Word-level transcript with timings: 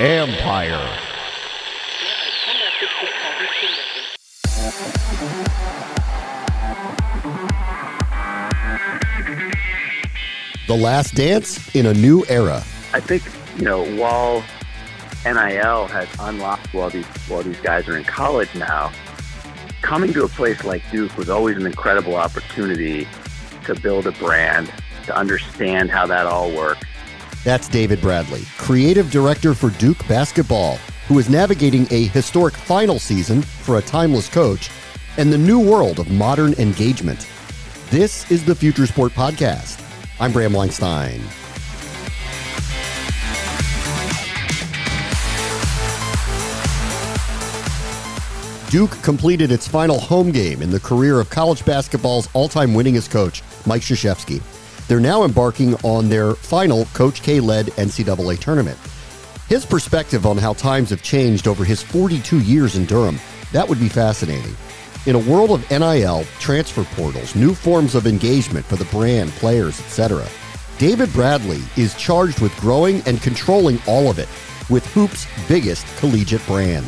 Empire. 0.00 0.98
The 10.68 10.76
Last 10.76 11.14
Dance 11.14 11.74
in 11.74 11.86
a 11.86 11.94
New 11.94 12.24
Era. 12.28 12.62
I 12.92 13.00
think, 13.00 13.24
you 13.56 13.64
know, 13.64 13.84
while 13.96 14.44
NIL 15.24 15.86
has 15.88 16.08
unlocked 16.20 16.72
while 16.72 16.90
these 16.90 17.06
while 17.26 17.42
these 17.42 17.60
guys 17.60 17.88
are 17.88 17.96
in 17.96 18.04
college 18.04 18.54
now, 18.54 18.92
coming 19.82 20.12
to 20.12 20.24
a 20.24 20.28
place 20.28 20.62
like 20.62 20.88
Duke 20.92 21.16
was 21.16 21.28
always 21.28 21.56
an 21.56 21.66
incredible 21.66 22.14
opportunity 22.14 23.08
to 23.64 23.74
build 23.74 24.06
a 24.06 24.12
brand, 24.12 24.72
to 25.06 25.16
understand 25.16 25.90
how 25.90 26.06
that 26.06 26.26
all 26.26 26.54
works. 26.54 26.86
That's 27.44 27.68
David 27.68 28.00
Bradley, 28.00 28.42
creative 28.58 29.10
director 29.10 29.54
for 29.54 29.70
Duke 29.70 30.06
basketball, 30.08 30.76
who 31.06 31.18
is 31.18 31.30
navigating 31.30 31.86
a 31.90 32.06
historic 32.08 32.54
final 32.54 32.98
season 32.98 33.42
for 33.42 33.78
a 33.78 33.82
timeless 33.82 34.28
coach 34.28 34.70
and 35.16 35.32
the 35.32 35.38
new 35.38 35.60
world 35.60 35.98
of 35.98 36.10
modern 36.10 36.52
engagement. 36.54 37.28
This 37.90 38.30
is 38.30 38.44
the 38.44 38.54
Future 38.54 38.86
Sport 38.86 39.12
Podcast. 39.12 39.82
I'm 40.20 40.32
Bram 40.32 40.52
Weinstein. 40.52 41.22
Duke 48.68 48.90
completed 49.02 49.50
its 49.50 49.66
final 49.66 49.98
home 49.98 50.30
game 50.30 50.60
in 50.60 50.70
the 50.70 50.80
career 50.80 51.20
of 51.20 51.30
college 51.30 51.64
basketball's 51.64 52.28
all 52.34 52.48
time 52.48 52.72
winningest 52.72 53.10
coach, 53.10 53.42
Mike 53.64 53.80
Krzyzewski. 53.80 54.42
They're 54.88 55.00
now 55.00 55.24
embarking 55.24 55.74
on 55.84 56.08
their 56.08 56.32
final 56.34 56.86
Coach 56.86 57.22
K 57.22 57.40
led 57.40 57.66
NCAA 57.66 58.38
tournament. 58.38 58.78
His 59.46 59.66
perspective 59.66 60.26
on 60.26 60.38
how 60.38 60.54
times 60.54 60.88
have 60.90 61.02
changed 61.02 61.46
over 61.46 61.62
his 61.62 61.82
42 61.82 62.40
years 62.40 62.76
in 62.76 62.86
Durham, 62.86 63.18
that 63.52 63.68
would 63.68 63.78
be 63.78 63.90
fascinating. 63.90 64.56
In 65.04 65.14
a 65.14 65.30
world 65.30 65.50
of 65.50 65.70
NIL, 65.70 66.24
transfer 66.38 66.84
portals, 66.96 67.34
new 67.34 67.54
forms 67.54 67.94
of 67.94 68.06
engagement 68.06 68.64
for 68.64 68.76
the 68.76 68.84
brand, 68.86 69.30
players, 69.32 69.78
etc., 69.80 70.26
David 70.78 71.12
Bradley 71.12 71.60
is 71.76 71.94
charged 71.94 72.40
with 72.40 72.56
growing 72.56 73.02
and 73.06 73.20
controlling 73.20 73.78
all 73.86 74.10
of 74.10 74.18
it 74.18 74.28
with 74.70 74.86
Hoop's 74.86 75.26
biggest 75.48 75.86
collegiate 75.98 76.46
brand. 76.46 76.86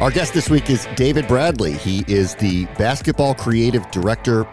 Our 0.00 0.12
guest 0.12 0.32
this 0.32 0.48
week 0.48 0.70
is 0.70 0.86
David 0.94 1.26
Bradley. 1.26 1.72
He 1.72 2.04
is 2.06 2.36
the 2.36 2.66
basketball 2.78 3.34
creative 3.34 3.90
director 3.90 4.44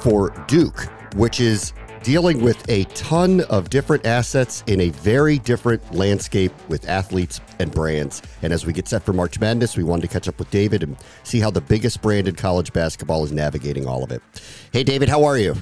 for 0.00 0.30
Duke, 0.48 0.80
which 1.14 1.40
is 1.40 1.74
dealing 2.02 2.42
with 2.42 2.66
a 2.70 2.84
ton 2.94 3.42
of 3.50 3.68
different 3.68 4.06
assets 4.06 4.64
in 4.66 4.80
a 4.80 4.88
very 4.88 5.38
different 5.38 5.94
landscape 5.94 6.52
with 6.68 6.88
athletes 6.88 7.42
and 7.58 7.70
brands. 7.70 8.22
And 8.40 8.50
as 8.50 8.64
we 8.64 8.72
get 8.72 8.88
set 8.88 9.02
for 9.02 9.12
March 9.12 9.38
Madness, 9.38 9.76
we 9.76 9.84
wanted 9.84 10.02
to 10.02 10.08
catch 10.08 10.26
up 10.26 10.38
with 10.38 10.50
David 10.50 10.82
and 10.82 10.96
see 11.22 11.38
how 11.38 11.50
the 11.50 11.60
biggest 11.60 12.00
brand 12.00 12.26
in 12.26 12.34
college 12.34 12.72
basketball 12.72 13.24
is 13.24 13.32
navigating 13.32 13.86
all 13.86 14.02
of 14.02 14.10
it. 14.10 14.22
Hey, 14.72 14.84
David, 14.84 15.10
how 15.10 15.24
are 15.24 15.36
you? 15.36 15.54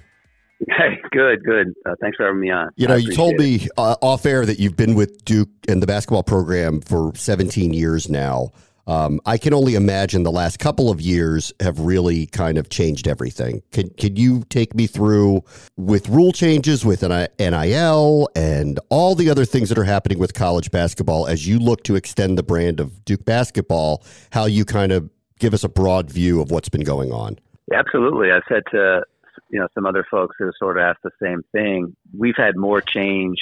Hey, 0.68 1.00
good, 1.10 1.42
good. 1.44 1.74
Uh, 1.84 1.96
thanks 2.00 2.16
for 2.16 2.26
having 2.26 2.40
me 2.40 2.52
on. 2.52 2.70
You 2.76 2.86
know, 2.86 2.94
you 2.94 3.12
told 3.12 3.34
me 3.34 3.66
uh, 3.76 3.96
off 4.00 4.24
air 4.24 4.46
that 4.46 4.60
you've 4.60 4.76
been 4.76 4.94
with 4.94 5.24
Duke 5.24 5.48
and 5.66 5.82
the 5.82 5.88
basketball 5.88 6.22
program 6.22 6.80
for 6.80 7.10
17 7.16 7.74
years 7.74 8.08
now. 8.08 8.52
Um, 8.86 9.20
I 9.26 9.38
can 9.38 9.54
only 9.54 9.74
imagine 9.74 10.24
the 10.24 10.32
last 10.32 10.58
couple 10.58 10.90
of 10.90 11.00
years 11.00 11.52
have 11.60 11.78
really 11.78 12.26
kind 12.26 12.58
of 12.58 12.68
changed 12.68 13.06
everything. 13.06 13.62
Can 13.70 13.90
can 13.90 14.16
you 14.16 14.42
take 14.48 14.74
me 14.74 14.86
through 14.86 15.44
with 15.76 16.08
rule 16.08 16.32
changes 16.32 16.84
with 16.84 17.02
an 17.02 17.28
NIL 17.38 18.28
and 18.34 18.80
all 18.90 19.14
the 19.14 19.30
other 19.30 19.44
things 19.44 19.68
that 19.68 19.78
are 19.78 19.84
happening 19.84 20.18
with 20.18 20.34
college 20.34 20.70
basketball 20.70 21.26
as 21.26 21.46
you 21.46 21.58
look 21.58 21.84
to 21.84 21.94
extend 21.94 22.36
the 22.36 22.42
brand 22.42 22.80
of 22.80 23.04
Duke 23.04 23.24
basketball? 23.24 24.04
How 24.32 24.46
you 24.46 24.64
kind 24.64 24.90
of 24.90 25.08
give 25.38 25.54
us 25.54 25.62
a 25.62 25.68
broad 25.68 26.10
view 26.10 26.40
of 26.40 26.50
what's 26.50 26.68
been 26.68 26.84
going 26.84 27.12
on? 27.12 27.38
Absolutely. 27.72 28.32
I 28.32 28.40
said 28.48 28.64
to 28.72 29.04
you 29.50 29.60
know 29.60 29.68
some 29.74 29.86
other 29.86 30.04
folks 30.10 30.34
who 30.38 30.50
sort 30.58 30.76
of 30.76 30.82
asked 30.82 31.02
the 31.04 31.10
same 31.22 31.42
thing. 31.52 31.96
We've 32.16 32.36
had 32.36 32.56
more 32.56 32.80
change 32.80 33.38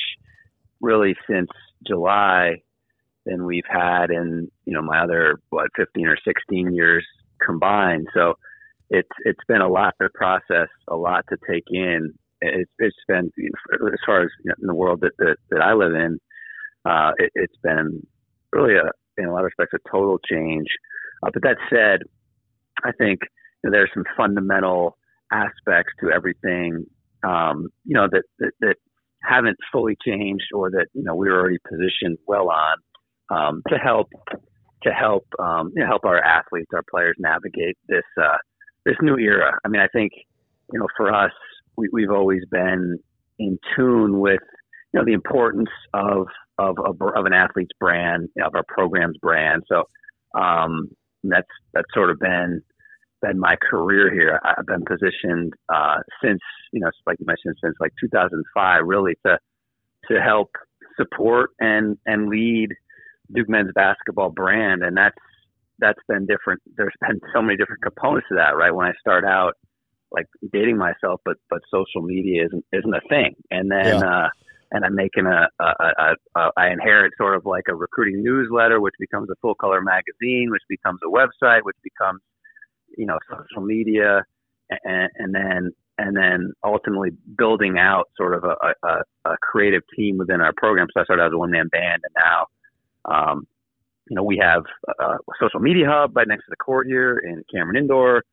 really 0.83 1.17
since 1.27 1.50
July 1.87 2.62
than 3.31 3.47
we've 3.47 3.63
had 3.69 4.11
in 4.11 4.51
you 4.65 4.73
know 4.73 4.83
my 4.83 5.03
other 5.03 5.41
what 5.51 5.69
15 5.77 6.07
or 6.07 6.17
16 6.25 6.75
years 6.75 7.07
combined. 7.45 8.09
So 8.15 8.35
it's 8.91 9.09
it's 9.25 9.45
been 9.49 9.61
a 9.61 9.69
lot 9.69 9.95
to 10.03 10.09
process, 10.15 10.69
a 10.89 10.97
lot 10.97 11.25
to 11.31 11.37
take 11.49 11.65
in. 11.71 12.13
It's 12.41 12.71
it's 12.79 12.97
been 13.09 13.31
as 13.93 14.01
far 14.05 14.23
as 14.23 14.31
in 14.45 14.67
the 14.67 14.75
world 14.75 15.01
that, 15.03 15.13
that 15.19 15.37
that 15.51 15.61
I 15.61 15.75
live 15.75 15.95
in, 15.95 16.19
uh, 16.85 17.13
it, 17.19 17.33
has 17.37 17.49
been 17.63 18.07
really 18.53 18.75
a 18.75 18.91
in 19.17 19.27
a 19.29 19.33
lot 19.33 19.41
of 19.41 19.45
respects 19.57 19.75
a 19.75 19.91
total 19.91 20.19
change. 20.19 20.69
Uh, 21.23 21.31
but 21.33 21.43
that 21.43 21.57
said, 21.69 22.01
I 22.83 22.93
think 22.93 23.21
you 23.62 23.71
know, 23.71 23.73
there's 23.73 23.91
some 23.95 24.05
fundamental 24.17 24.97
aspects 25.33 25.93
to 26.01 26.11
everything 26.11 26.87
um, 27.23 27.69
you 27.85 27.95
know 27.95 28.09
that, 28.11 28.23
that 28.39 28.53
that 28.61 28.77
haven't 29.23 29.59
fully 29.71 29.97
changed 30.05 30.47
or 30.55 30.71
that 30.71 30.87
you 30.95 31.03
know 31.03 31.15
we 31.15 31.29
were 31.29 31.39
already 31.39 31.59
positioned 31.69 32.19
well 32.27 32.51
on 32.51 32.77
um, 33.31 33.63
to 33.69 33.77
help 33.77 34.09
to 34.83 34.91
help 34.91 35.27
um, 35.39 35.73
you 35.75 35.83
know, 35.83 35.87
help 35.89 36.05
our 36.05 36.19
athletes, 36.19 36.71
our 36.75 36.83
players 36.91 37.17
navigate 37.19 37.77
this 37.89 38.03
uh, 38.21 38.37
this 38.85 38.97
new 39.03 39.19
era. 39.19 39.59
I 39.65 39.69
mean, 39.69 39.81
I 39.81 39.89
think 39.89 40.13
you 40.73 40.79
know 40.79 40.89
for 40.97 41.15
us, 41.15 41.33
we, 41.77 41.89
we've 41.93 42.11
always 42.11 42.43
been 42.51 42.99
in 43.39 43.59
tune 43.77 44.21
with 44.21 44.41
you 44.93 45.01
know 45.01 45.05
the 45.05 45.13
importance 45.13 45.71
of 45.95 46.27
of 46.59 46.77
of, 46.79 47.27
an 47.27 47.33
athlete's 47.33 47.73
brand, 47.79 48.29
you 48.37 48.43
know, 48.43 48.49
of 48.49 48.55
our 48.55 48.65
program's 48.69 49.17
brand. 49.19 49.62
So 49.69 49.85
um, 50.39 50.89
that's 51.25 51.49
that's 51.73 51.89
sort 51.95 52.11
of 52.11 52.19
been 52.19 52.62
been 53.23 53.39
my 53.39 53.57
career 53.71 54.12
here. 54.12 54.41
I've 54.45 54.67
been 54.67 54.85
positioned 54.85 55.53
uh, 55.73 55.99
since 56.23 56.41
you 56.73 56.81
know, 56.81 56.91
like 57.07 57.19
you 57.21 57.27
mentioned, 57.27 57.57
since 57.62 57.77
like 57.81 57.93
2005, 58.01 58.83
really 58.85 59.15
to 59.27 59.39
to 60.11 60.21
help 60.21 60.51
support 60.97 61.51
and 61.61 61.99
and 62.07 62.29
lead 62.29 62.71
Duke 63.35 63.49
men's 63.49 63.73
basketball 63.75 64.31
brand, 64.31 64.83
and 64.83 64.97
that's 64.97 65.17
that's 65.79 66.01
been 66.09 66.27
different. 66.27 66.61
There's 66.77 66.95
been 67.01 67.21
so 67.35 67.43
many 67.43 67.57
different 67.57 67.83
components 67.83 68.29
to 68.31 68.37
that, 68.37 68.57
right? 68.57 68.75
When 68.75 68.87
I 68.87 68.93
start 69.01 69.25
out, 69.25 69.55
like 70.13 70.27
dating 70.53 70.77
myself, 70.77 71.21
but 71.25 71.37
but 71.49 71.61
social 71.71 72.03
media 72.03 72.47
isn't 72.47 72.65
isn't 72.73 72.95
a 72.95 73.01
thing, 73.09 73.35
and 73.51 73.71
then 73.71 74.01
yeah. 74.01 74.25
uh, 74.25 74.29
and 74.73 74.85
I'm 74.85 74.95
making 74.95 75.27
a, 75.27 75.49
a, 75.59 75.65
a, 75.65 76.15
a 76.37 76.51
I 76.57 76.71
inherit 76.71 77.13
sort 77.19 77.37
of 77.37 77.45
like 77.45 77.65
a 77.69 77.75
recruiting 77.75 78.23
newsletter, 78.23 78.81
which 78.81 78.95
becomes 78.99 79.29
a 79.31 79.35
full 79.41 79.55
color 79.55 79.81
magazine, 79.81 80.49
which 80.51 80.62
becomes 80.69 81.01
a 81.05 81.11
website, 81.11 81.61
which 81.62 81.77
becomes 81.83 82.21
you 82.97 83.07
know 83.07 83.19
social 83.29 83.62
media, 83.62 84.23
and, 84.85 85.09
and 85.17 85.35
then 85.35 85.71
and 85.99 86.17
then 86.17 86.53
ultimately 86.65 87.11
building 87.37 87.79
out 87.79 88.09
sort 88.17 88.35
of 88.35 88.44
a, 88.44 88.56
a, 88.87 89.31
a 89.31 89.37
creative 89.43 89.83
team 89.94 90.17
within 90.17 90.41
our 90.41 90.53
program. 90.56 90.87
So 90.94 91.00
I 91.00 91.05
started 91.05 91.26
as 91.26 91.33
a 91.33 91.38
one 91.38 91.50
man 91.50 91.69
band, 91.69 92.03
and 92.05 92.15
now 92.17 92.47
um, 93.05 93.47
you 94.08 94.17
know, 94.17 94.25
we 94.25 94.41
have 94.43 94.62
a 94.99 95.17
social 95.41 95.61
media 95.61 95.87
hub 95.88 96.17
right 96.17 96.26
next 96.26 96.44
to 96.44 96.50
the 96.50 96.56
court 96.56 96.88
here 96.88 97.19
in 97.19 97.44
Cameron 97.55 97.76
Indoor. 97.76 98.25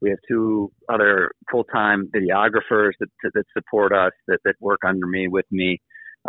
We 0.00 0.10
have 0.10 0.18
two 0.28 0.70
other 0.88 1.32
full-time 1.50 2.08
videographers 2.14 2.92
that, 3.00 3.08
that 3.22 3.44
support 3.52 3.92
us, 3.92 4.12
that, 4.28 4.38
that 4.44 4.54
work 4.60 4.80
under 4.86 5.06
me, 5.06 5.26
with 5.26 5.46
me, 5.50 5.80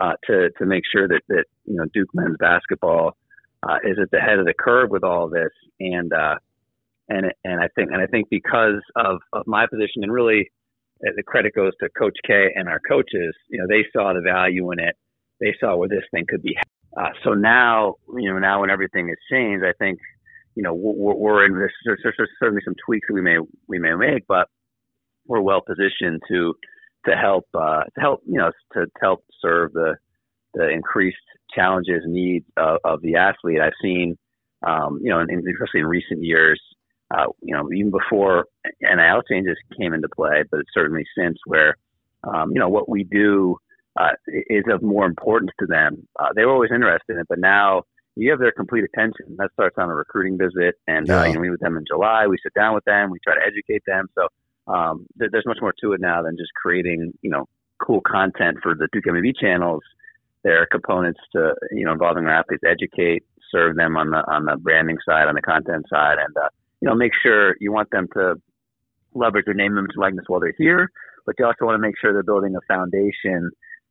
uh, 0.01 0.13
to, 0.25 0.49
to 0.57 0.65
make 0.65 0.83
sure 0.91 1.07
that, 1.07 1.21
that, 1.27 1.45
you 1.65 1.75
know, 1.75 1.85
Duke 1.93 2.09
men's 2.13 2.37
basketball, 2.39 3.15
uh, 3.67 3.77
is 3.83 3.97
at 4.01 4.09
the 4.11 4.19
head 4.19 4.39
of 4.39 4.45
the 4.45 4.53
curve 4.57 4.89
with 4.89 5.03
all 5.03 5.29
this. 5.29 5.51
And, 5.79 6.11
uh, 6.11 6.35
and, 7.09 7.31
and 7.43 7.61
I 7.61 7.67
think, 7.75 7.91
and 7.91 8.01
I 8.01 8.07
think 8.07 8.29
because 8.29 8.81
of, 8.95 9.17
of 9.33 9.43
my 9.45 9.67
position 9.67 10.03
and 10.03 10.11
really 10.11 10.49
uh, 11.05 11.11
the 11.15 11.23
credit 11.23 11.53
goes 11.53 11.73
to 11.79 11.89
Coach 11.89 12.17
K 12.25 12.47
and 12.55 12.67
our 12.67 12.79
coaches, 12.87 13.35
you 13.49 13.59
know, 13.59 13.67
they 13.67 13.85
saw 13.93 14.13
the 14.13 14.21
value 14.21 14.71
in 14.71 14.79
it. 14.79 14.95
They 15.39 15.53
saw 15.59 15.75
where 15.75 15.89
this 15.89 16.03
thing 16.11 16.25
could 16.27 16.41
be 16.41 16.57
uh, 16.95 17.09
so 17.23 17.31
now, 17.31 17.95
you 18.15 18.31
know, 18.31 18.39
now 18.39 18.61
when 18.61 18.69
everything 18.69 19.07
has 19.09 19.17
changed, 19.31 19.65
I 19.65 19.73
think, 19.77 19.99
you 20.55 20.63
know, 20.63 20.73
we're, 20.73 21.15
we're 21.15 21.45
in 21.45 21.53
there's, 21.53 21.73
there's, 21.85 21.99
there's 22.17 22.29
certainly 22.39 22.61
some 22.63 22.75
tweaks 22.85 23.07
that 23.07 23.13
we 23.13 23.21
may 23.21 23.37
we 23.67 23.79
may 23.79 23.95
make, 23.95 24.25
but 24.27 24.47
we're 25.27 25.41
well 25.41 25.61
positioned 25.61 26.21
to 26.29 26.53
to 27.07 27.15
help 27.15 27.45
uh, 27.53 27.83
to 27.83 28.01
help 28.01 28.21
you 28.25 28.37
know 28.37 28.51
to, 28.73 28.85
to 28.85 28.91
help 29.01 29.25
serve 29.41 29.73
the 29.73 29.95
the 30.53 30.69
increased 30.69 31.17
challenges 31.53 32.03
needs 32.05 32.45
of, 32.57 32.77
of 32.85 33.01
the 33.01 33.15
athlete. 33.15 33.59
I've 33.59 33.73
seen 33.81 34.17
um, 34.65 34.99
you 35.01 35.09
know, 35.09 35.19
in, 35.19 35.29
especially 35.29 35.81
in 35.81 35.85
recent 35.85 36.23
years, 36.23 36.59
uh, 37.15 37.25
you 37.41 37.55
know, 37.55 37.69
even 37.71 37.91
before 37.91 38.45
NIL 38.81 39.21
changes 39.29 39.57
came 39.79 39.93
into 39.93 40.09
play, 40.09 40.43
but 40.49 40.61
certainly 40.73 41.05
since 41.17 41.37
where, 41.45 41.75
um, 42.23 42.51
you 42.51 42.59
know, 42.59 42.69
what 42.69 42.89
we 42.89 43.03
do 43.03 43.57
uh, 43.97 44.11
is 44.27 44.63
of 44.71 44.81
more 44.81 45.05
importance 45.05 45.51
to 45.59 45.65
them. 45.65 46.07
Uh, 46.19 46.27
they 46.35 46.45
were 46.45 46.53
always 46.53 46.71
interested 46.73 47.13
in 47.13 47.19
it, 47.19 47.27
but 47.29 47.39
now 47.39 47.83
you 48.15 48.29
have 48.31 48.39
their 48.39 48.51
complete 48.51 48.83
attention. 48.83 49.35
That 49.37 49.51
starts 49.53 49.75
on 49.77 49.89
a 49.89 49.95
recruiting 49.95 50.37
visit, 50.37 50.75
and 50.87 51.09
uh, 51.09 51.13
yeah. 51.13 51.21
uh, 51.21 51.25
you 51.25 51.39
meet 51.39 51.49
with 51.49 51.59
them 51.59 51.77
in 51.77 51.83
July. 51.87 52.27
We 52.27 52.37
sit 52.41 52.53
down 52.53 52.73
with 52.73 52.85
them. 52.85 53.11
We 53.11 53.19
try 53.23 53.35
to 53.35 53.41
educate 53.45 53.83
them. 53.85 54.07
So 54.15 54.27
um, 54.71 55.05
th- 55.19 55.31
there's 55.31 55.45
much 55.45 55.59
more 55.61 55.73
to 55.81 55.93
it 55.93 56.01
now 56.01 56.23
than 56.23 56.37
just 56.37 56.51
creating, 56.53 57.13
you 57.21 57.29
know, 57.29 57.45
cool 57.85 58.01
content 58.01 58.57
for 58.63 58.73
the 58.73 58.87
Duke 58.91 59.05
MBB 59.05 59.33
channels. 59.39 59.83
There 60.43 60.61
are 60.61 60.67
components 60.67 61.19
to, 61.33 61.55
you 61.71 61.85
know, 61.85 61.91
involving 61.91 62.25
our 62.25 62.39
athletes, 62.39 62.63
educate, 62.65 63.23
serve 63.51 63.75
them 63.75 63.97
on 63.97 64.11
the 64.11 64.23
on 64.31 64.45
the 64.45 64.57
branding 64.57 64.97
side, 65.07 65.27
on 65.27 65.35
the 65.35 65.41
content 65.41 65.85
side, 65.89 66.17
and 66.19 66.35
uh, 66.37 66.49
you 66.81 66.87
know, 66.87 66.95
make 66.95 67.11
sure 67.21 67.55
you 67.59 67.71
want 67.71 67.89
them 67.91 68.07
to 68.13 68.35
leverage 69.13 69.45
their 69.45 69.53
name, 69.55 69.77
image, 69.77 69.91
likeness 69.97 70.25
while 70.27 70.39
they're 70.39 70.53
here, 70.57 70.91
but 71.25 71.35
you 71.39 71.45
also 71.45 71.65
want 71.65 71.75
to 71.75 71.81
make 71.81 71.95
sure 71.99 72.13
they're 72.13 72.23
building 72.23 72.55
a 72.55 72.73
foundation 72.73 73.49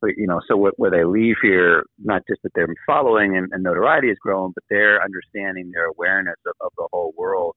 you 0.08 0.26
know, 0.26 0.40
so 0.48 0.70
where 0.76 0.90
they 0.90 1.04
leave 1.04 1.36
here, 1.42 1.84
not 2.02 2.22
just 2.28 2.42
that 2.42 2.52
their 2.54 2.66
following 2.86 3.36
and, 3.36 3.48
and 3.52 3.62
notoriety 3.62 4.08
is 4.08 4.18
growing, 4.20 4.52
but 4.54 4.64
their 4.70 5.02
understanding, 5.02 5.70
their 5.72 5.86
awareness 5.86 6.36
of, 6.46 6.54
of 6.60 6.72
the 6.76 6.88
whole 6.92 7.12
world, 7.16 7.54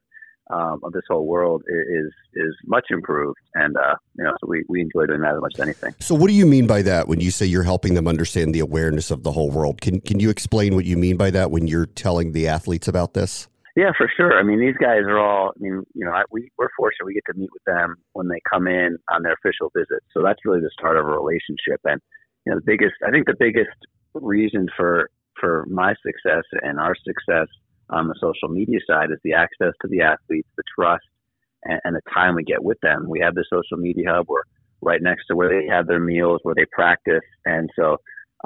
um, 0.50 0.80
of 0.84 0.94
this 0.94 1.04
whole 1.10 1.26
world 1.26 1.64
is 1.68 2.12
is 2.34 2.56
much 2.66 2.86
improved, 2.90 3.38
and 3.56 3.76
uh, 3.76 3.96
you 4.18 4.24
know, 4.24 4.32
so 4.40 4.48
we, 4.48 4.64
we 4.70 4.82
enjoy 4.82 5.06
doing 5.06 5.22
that 5.22 5.36
as 5.36 5.42
much 5.42 5.54
as 5.56 5.60
anything. 5.60 5.94
So, 6.00 6.16
what 6.16 6.28
do 6.28 6.34
you 6.34 6.46
mean 6.46 6.68
by 6.68 6.82
that 6.84 7.08
when 7.08 7.20
you 7.20 7.32
say 7.32 7.46
you're 7.46 7.64
helping 7.64 7.96
them 7.96 8.08
understand 8.08 8.56
the 8.56 8.60
awareness 8.60 9.12
of 9.12 9.24
the 9.24 9.32
whole 9.32 9.52
world? 9.52 9.82
Can 9.82 10.00
can 10.00 10.20
you 10.20 10.30
explain 10.30 10.76
what 10.76 10.86
you 10.86 10.98
mean 10.98 11.18
by 11.18 11.32
that 11.32 11.52
when 11.52 11.68
you're 11.68 11.86
telling 11.86 12.32
the 12.32 12.48
athletes 12.48 12.88
about 12.88 13.14
this? 13.14 13.48
Yeah, 13.76 13.92
for 13.96 14.10
sure. 14.16 14.40
I 14.40 14.42
mean, 14.42 14.60
these 14.60 14.78
guys 14.80 15.02
are 15.02 15.20
all. 15.20 15.52
I 15.56 15.60
mean, 15.60 15.84
you 15.94 16.06
know, 16.06 16.12
I, 16.12 16.24
we 16.32 16.50
we're 16.58 16.70
fortunate 16.78 17.06
we 17.06 17.14
get 17.14 17.26
to 17.32 17.38
meet 17.38 17.52
with 17.52 17.64
them 17.66 17.96
when 18.14 18.28
they 18.28 18.40
come 18.50 18.68
in 18.68 18.98
on 19.12 19.24
their 19.24 19.34
official 19.34 19.72
visit. 19.76 20.02
So 20.14 20.24
that's 20.24 20.40
really 20.46 20.62
the 20.62 20.72
start 20.72 20.98
of 20.98 21.06
a 21.06 21.10
relationship, 21.10 21.82
and 21.84 22.02
you 22.48 22.54
know, 22.54 22.60
the 22.60 22.66
biggest, 22.66 22.96
I 23.06 23.12
think 23.12 23.26
the 23.26 23.36
biggest 23.38 23.76
reason 24.14 24.70
for, 24.78 25.10
for 25.38 25.66
my 25.70 25.94
success 26.06 26.44
and 26.62 26.80
our 26.80 26.96
success 26.96 27.48
on 27.90 28.08
the 28.08 28.16
social 28.22 28.48
media 28.48 28.80
side 28.90 29.12
is 29.12 29.20
the 29.26 29.34
access 29.34 29.74
to 29.82 29.88
the 29.90 30.00
athletes, 30.00 30.48
the 30.56 30.64
trust, 30.74 31.04
and, 31.66 31.82
and 31.84 31.94
the 31.94 32.02
time 32.14 32.36
we 32.36 32.44
get 32.44 32.64
with 32.64 32.80
them. 32.80 33.10
We 33.10 33.20
have 33.20 33.36
the 33.36 33.44
social 33.52 33.78
media 33.78 34.06
hub. 34.14 34.28
We're 34.30 34.44
right 34.82 35.02
next 35.02 35.26
to 35.28 35.36
where 35.36 35.50
they 35.50 35.68
have 35.68 35.88
their 35.88 36.00
meals, 36.00 36.40
where 36.44 36.56
they 36.56 36.66
practice, 36.72 37.28
and 37.46 37.70
so 37.76 37.98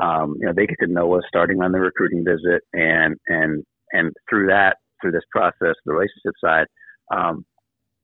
um, 0.01 0.35
you 0.39 0.47
know 0.47 0.53
they 0.55 0.65
get 0.65 0.79
to 0.79 0.87
know 0.87 1.13
us 1.13 1.23
starting 1.27 1.61
on 1.61 1.71
the 1.71 1.79
recruiting 1.79 2.23
visit, 2.25 2.63
and 2.73 3.17
and 3.27 3.63
and 3.91 4.13
through 4.27 4.47
that, 4.47 4.77
through 4.99 5.11
this 5.11 5.21
process, 5.31 5.75
the 5.85 5.93
relationship 5.93 6.33
side, 6.43 6.65
um, 7.13 7.45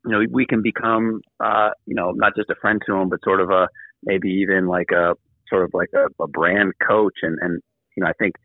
you 0.06 0.12
know, 0.12 0.26
we 0.32 0.46
can 0.46 0.62
become, 0.62 1.22
uh, 1.44 1.70
you 1.86 1.96
know, 1.96 2.12
not 2.12 2.36
just 2.36 2.50
a 2.50 2.56
friend 2.62 2.82
to 2.86 2.94
them, 2.94 3.10
but 3.10 3.20
sort 3.24 3.42
of 3.42 3.50
a 3.50 3.68
maybe 4.04 4.30
even 4.30 4.68
like 4.68 4.92
a 4.92 5.16
sort 5.50 5.64
of 5.64 5.72
like 5.74 5.90
a, 5.94 6.08
a 6.22 6.28
brand 6.28 6.74
coach. 6.86 7.16
And, 7.22 7.38
and, 7.42 7.62
you 7.96 8.04
know, 8.04 8.10
I 8.10 8.14
think 8.14 8.36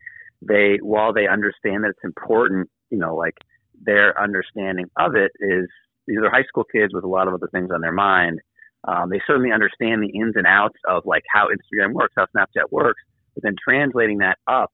they, 0.41 0.77
while 0.81 1.13
they 1.13 1.27
understand 1.27 1.83
that 1.83 1.91
it's 1.91 2.03
important, 2.03 2.69
you 2.89 2.97
know, 2.97 3.15
like 3.15 3.35
their 3.81 4.19
understanding 4.21 4.85
of 4.97 5.15
it 5.15 5.31
is 5.39 5.67
these 6.07 6.17
are 6.17 6.29
high 6.29 6.43
school 6.43 6.63
kids 6.63 6.93
with 6.93 7.03
a 7.03 7.07
lot 7.07 7.27
of 7.27 7.33
other 7.33 7.49
things 7.51 7.69
on 7.73 7.81
their 7.81 7.93
mind. 7.93 8.39
Um, 8.85 9.09
they 9.09 9.21
certainly 9.25 9.51
understand 9.51 10.03
the 10.03 10.09
ins 10.09 10.35
and 10.35 10.45
outs 10.45 10.77
of 10.87 11.03
like 11.05 11.23
how 11.31 11.47
Instagram 11.47 11.93
works, 11.93 12.13
how 12.17 12.27
Snapchat 12.35 12.71
works, 12.71 13.01
but 13.33 13.43
then 13.43 13.55
translating 13.63 14.17
that 14.17 14.37
up 14.47 14.71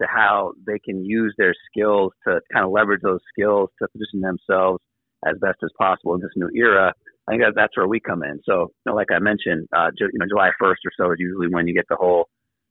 to 0.00 0.06
how 0.08 0.52
they 0.66 0.78
can 0.78 1.04
use 1.04 1.34
their 1.36 1.54
skills 1.70 2.12
to 2.26 2.40
kind 2.52 2.64
of 2.64 2.70
leverage 2.70 3.02
those 3.02 3.20
skills 3.32 3.68
to 3.78 3.88
position 3.88 4.20
themselves 4.20 4.80
as 5.26 5.36
best 5.40 5.58
as 5.62 5.70
possible 5.78 6.14
in 6.14 6.20
this 6.20 6.30
new 6.36 6.48
era 6.54 6.94
I 7.30 7.36
think 7.36 7.54
that's 7.54 7.76
where 7.76 7.86
we 7.86 8.00
come 8.00 8.22
in. 8.24 8.40
So, 8.44 8.72
you 8.84 8.90
know, 8.90 8.94
like 8.94 9.12
I 9.14 9.20
mentioned, 9.20 9.68
uh, 9.76 9.90
you 9.98 10.10
know, 10.14 10.26
July 10.28 10.50
1st 10.60 10.74
or 10.84 10.92
so 10.96 11.12
is 11.12 11.18
usually 11.18 11.46
when 11.48 11.68
you 11.68 11.74
get 11.74 11.84
the 11.88 11.96
whole 11.96 12.28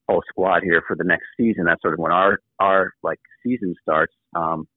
whole 0.09 0.23
squad 0.27 0.63
here 0.63 0.83
for 0.87 0.95
the 0.95 1.03
next 1.03 1.25
season. 1.37 1.65
That's 1.65 1.81
sort 1.81 1.93
of 1.93 1.99
when 1.99 2.11
our 2.11 2.39
our 2.59 2.91
like 3.03 3.19
season 3.43 3.75
starts. 3.81 4.13
Um, 4.35 4.67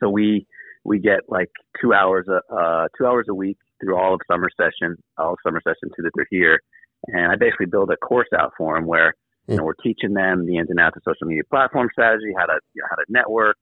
so 0.00 0.10
we 0.10 0.46
we 0.84 0.98
get 0.98 1.20
like 1.28 1.50
two 1.80 1.94
hours 1.94 2.26
a 2.28 2.54
uh, 2.54 2.88
two 2.98 3.06
hours 3.06 3.26
a 3.30 3.34
week 3.34 3.58
through 3.80 3.96
all 3.96 4.14
of 4.14 4.20
summer 4.30 4.48
session, 4.56 4.96
all 5.16 5.32
of 5.32 5.38
summer 5.46 5.60
session 5.62 5.90
two 5.96 6.02
that 6.02 6.10
they're 6.14 6.26
here, 6.30 6.60
and 7.06 7.32
I 7.32 7.36
basically 7.36 7.66
build 7.66 7.90
a 7.90 7.96
course 7.96 8.28
out 8.38 8.52
for 8.58 8.74
them 8.74 8.86
where 8.86 9.14
you 9.46 9.56
know 9.56 9.64
we're 9.64 9.74
teaching 9.82 10.14
them 10.14 10.46
the 10.46 10.58
ins 10.58 10.70
and 10.70 10.80
outs 10.80 10.96
of 10.96 11.02
social 11.06 11.26
media 11.26 11.42
platform 11.48 11.88
strategy, 11.92 12.34
how 12.36 12.46
to 12.46 12.58
you 12.74 12.82
know, 12.82 12.88
how 12.90 12.96
to 12.96 13.04
network, 13.08 13.56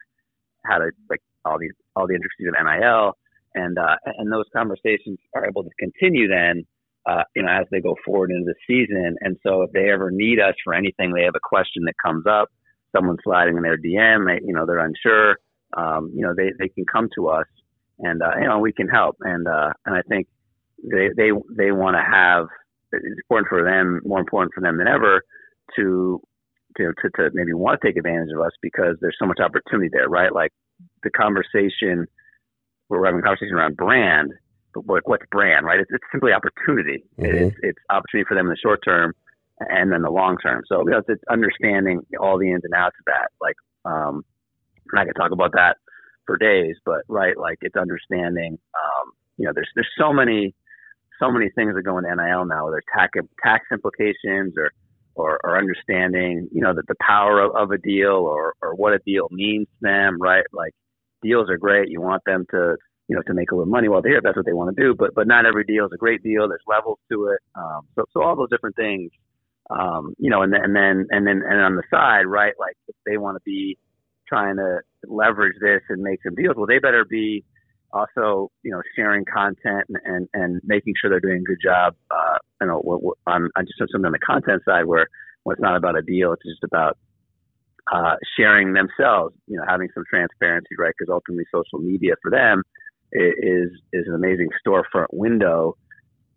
how 0.65 0.79
to 0.79 0.91
like 1.11 1.21
all 1.45 1.59
these 1.59 1.73
all 1.95 2.06
the 2.06 2.15
intricacies 2.15 2.49
of 2.49 2.55
NIL 2.65 3.12
and 3.55 3.79
uh, 3.79 3.97
and 4.19 4.33
those 4.33 4.47
conversations 4.53 5.19
are 5.35 5.47
able 5.47 5.65
to 5.65 5.71
continue 5.79 6.29
then, 6.29 6.65
uh, 7.06 7.23
you 7.35 7.43
know, 7.43 7.49
as 7.49 7.67
they 7.71 7.81
go 7.81 7.97
forward 8.05 8.31
into 8.31 8.45
the 8.45 8.55
season. 8.67 9.17
And 9.21 9.37
so 9.43 9.62
if 9.62 9.73
they 9.73 9.91
ever 9.91 10.11
need 10.11 10.41
us 10.41 10.55
for 10.65 10.75
anything, 10.75 11.12
they 11.12 11.25
have 11.25 11.37
a 11.37 11.41
question 11.43 11.85
that 11.85 11.95
comes 12.05 12.25
up, 12.27 12.49
someone 12.95 13.17
sliding 13.23 13.56
in 13.56 13.62
their 13.62 13.79
DM, 13.79 14.27
they, 14.27 14.45
you 14.45 14.55
know, 14.55 14.67
they're 14.67 14.85
unsure, 14.85 15.37
um, 15.77 16.11
you 16.15 16.23
know, 16.23 16.35
they 16.37 16.53
they 16.59 16.69
can 16.69 16.85
come 16.85 17.09
to 17.15 17.29
us, 17.29 17.47
and 17.99 18.23
uh, 18.23 18.33
you 18.41 18.49
know, 18.49 18.59
we 18.59 18.73
can 18.73 18.89
help. 18.89 19.17
And 19.21 19.47
uh, 19.47 19.73
and 19.87 19.95
I 19.95 20.03
think 20.03 20.29
they 20.83 21.09
they 21.17 21.31
they 21.56 21.73
want 21.73 21.97
to 21.97 22.03
have 22.03 22.47
it's 22.93 23.19
important 23.19 23.49
for 23.49 23.65
them, 23.65 24.01
more 24.05 24.21
important 24.21 24.55
for 24.55 24.61
them 24.61 24.79
than 24.79 24.89
ever, 24.89 25.23
to 25.77 26.21
to, 26.77 26.93
to, 27.03 27.11
to 27.17 27.31
maybe 27.35 27.53
want 27.53 27.81
to 27.81 27.87
take 27.87 27.97
advantage 27.97 28.31
of 28.35 28.41
us 28.41 28.51
because 28.61 28.97
there's 29.01 29.17
so 29.19 29.27
much 29.27 29.39
opportunity 29.39 29.89
there, 29.93 30.09
right? 30.09 30.33
Like 30.35 30.53
the 31.05 31.11
conversation 31.11 32.06
we're 32.89 33.05
having 33.05 33.21
a 33.21 33.23
conversation 33.23 33.55
around 33.55 33.77
brand, 33.77 34.33
but 34.75 34.87
what, 34.87 35.03
what's 35.07 35.25
brand, 35.31 35.67
right? 35.67 35.81
It's, 35.81 35.91
it's 35.93 36.05
simply 36.13 36.33
opportunity. 36.33 37.05
Mm-hmm. 37.19 37.49
It's, 37.49 37.57
it's 37.63 37.79
opportunity 37.91 38.27
for 38.29 38.35
them 38.35 38.47
in 38.47 38.51
the 38.51 38.59
short 38.63 38.81
term 38.85 39.15
and 39.61 39.93
then 39.93 40.03
the 40.03 40.11
long 40.11 40.37
term. 40.39 40.63
So 40.67 40.81
you 40.81 40.91
know, 40.91 41.03
it's, 41.07 41.23
understanding 41.31 42.01
all 42.21 42.39
the 42.39 42.51
ins 42.51 42.65
and 42.65 42.75
outs 42.75 42.97
of 42.99 43.05
that. 43.07 43.29
Like, 43.41 43.57
um, 43.85 44.25
I 44.97 45.05
could 45.05 45.17
talk 45.17 45.33
about 45.33 45.53
that 45.53 45.77
for 46.27 46.37
days, 46.37 46.77
but 46.85 47.03
right, 47.09 47.37
like 47.37 47.59
it's 47.63 47.77
understanding. 47.77 48.59
Um, 48.75 49.13
you 49.37 49.47
know, 49.47 49.53
there's 49.55 49.69
there's 49.75 49.91
so 49.99 50.13
many 50.13 50.55
so 51.21 51.31
many 51.31 51.51
things 51.55 51.75
that 51.75 51.83
go 51.83 51.99
into 51.99 52.15
NIL 52.15 52.44
now, 52.47 52.67
whether 52.67 52.82
tax 52.94 53.13
tax 53.43 53.65
implications 53.73 54.55
or 54.56 54.70
or, 55.17 55.39
or 55.44 55.56
understanding, 55.56 56.49
you 56.51 56.61
know, 56.61 56.75
that 56.75 56.89
the 56.89 56.97
power 57.01 57.41
of, 57.41 57.55
of 57.55 57.70
a 57.70 57.79
deal 57.79 58.11
or 58.11 58.55
or 58.61 58.75
what 58.75 58.93
a 58.93 58.99
deal 59.06 59.29
means 59.31 59.67
to 59.67 59.79
them, 59.82 60.19
right? 60.20 60.44
Like 60.53 60.75
deals 61.29 61.51
are 61.51 61.57
great. 61.67 61.89
You 61.89 62.01
want 62.01 62.23
them 62.25 62.47
to, 62.53 62.77
you 63.09 63.17
know, 63.17 63.23
to 63.27 63.35
make 63.35 63.51
a 63.51 63.55
little 63.57 63.71
money 63.77 63.89
while 63.89 64.03
they're 64.03 64.13
here. 64.13 64.21
That's 64.23 64.37
what 64.37 64.47
they 64.47 64.53
want 64.61 64.77
to 64.77 64.83
do. 64.83 64.95
But 64.95 65.11
but 65.15 65.27
not 65.27 65.47
every 65.47 65.65
deal 65.65 65.87
is 65.87 65.93
a 65.95 66.05
great 66.07 66.23
deal. 66.23 66.49
There's 66.49 66.69
levels 66.77 66.99
to 67.11 67.17
it. 67.33 67.41
Um, 67.55 67.81
so 67.95 68.05
so 68.13 68.23
all 68.23 68.37
those 68.37 68.51
different 68.51 68.77
things. 68.77 69.11
Um, 69.71 70.15
you 70.19 70.31
know, 70.31 70.43
and 70.43 70.53
then 70.53 70.63
and 70.63 70.77
then 70.77 71.07
and 71.11 71.27
then 71.27 71.43
and 71.51 71.61
on 71.69 71.75
the 71.77 71.83
side, 71.91 72.27
right? 72.27 72.55
Like 72.59 72.77
if 72.87 72.97
they 73.07 73.17
want 73.17 73.37
to 73.37 73.45
be 73.45 73.79
trying 74.29 74.57
to 74.57 74.81
leverage 75.07 75.57
this 75.61 75.83
and 75.89 76.03
make 76.03 76.21
some 76.23 76.35
deals, 76.35 76.57
well, 76.57 76.67
they 76.67 76.79
better 76.79 77.05
be 77.05 77.45
also, 77.95 78.51
you 78.63 78.73
know, 78.73 78.83
sharing 78.97 79.25
content 79.25 79.85
and, 79.89 79.99
and, 80.05 80.29
and 80.35 80.61
making 80.65 80.95
sure 81.01 81.09
they're 81.09 81.21
doing 81.21 81.43
a 81.43 81.45
good 81.45 81.63
job, 81.63 81.95
uh, 82.11 82.39
you 82.61 82.67
know, 82.67 83.15
on, 83.27 83.49
on 83.57 83.67
just 83.67 83.79
something 83.79 84.05
on 84.05 84.13
the 84.13 84.19
content 84.19 84.63
side 84.67 84.85
where, 84.85 85.07
it's 85.47 85.61
not 85.61 85.77
about 85.77 85.97
a 85.97 86.03
deal, 86.03 86.33
it's 86.33 86.43
just 86.43 86.65
about 86.65 86.97
uh, 87.93 88.17
sharing 88.36 88.72
themselves, 88.72 89.34
you 89.46 89.56
know, 89.56 89.64
having 89.69 89.88
some 89.94 90.05
transparency, 90.08 90.74
right? 90.79 90.93
Because 90.98 91.12
ultimately, 91.12 91.44
social 91.53 91.79
media 91.79 92.14
for 92.22 92.31
them 92.31 92.62
is 93.12 93.70
is 93.93 94.06
an 94.06 94.14
amazing 94.14 94.48
storefront 94.67 95.06
window 95.12 95.76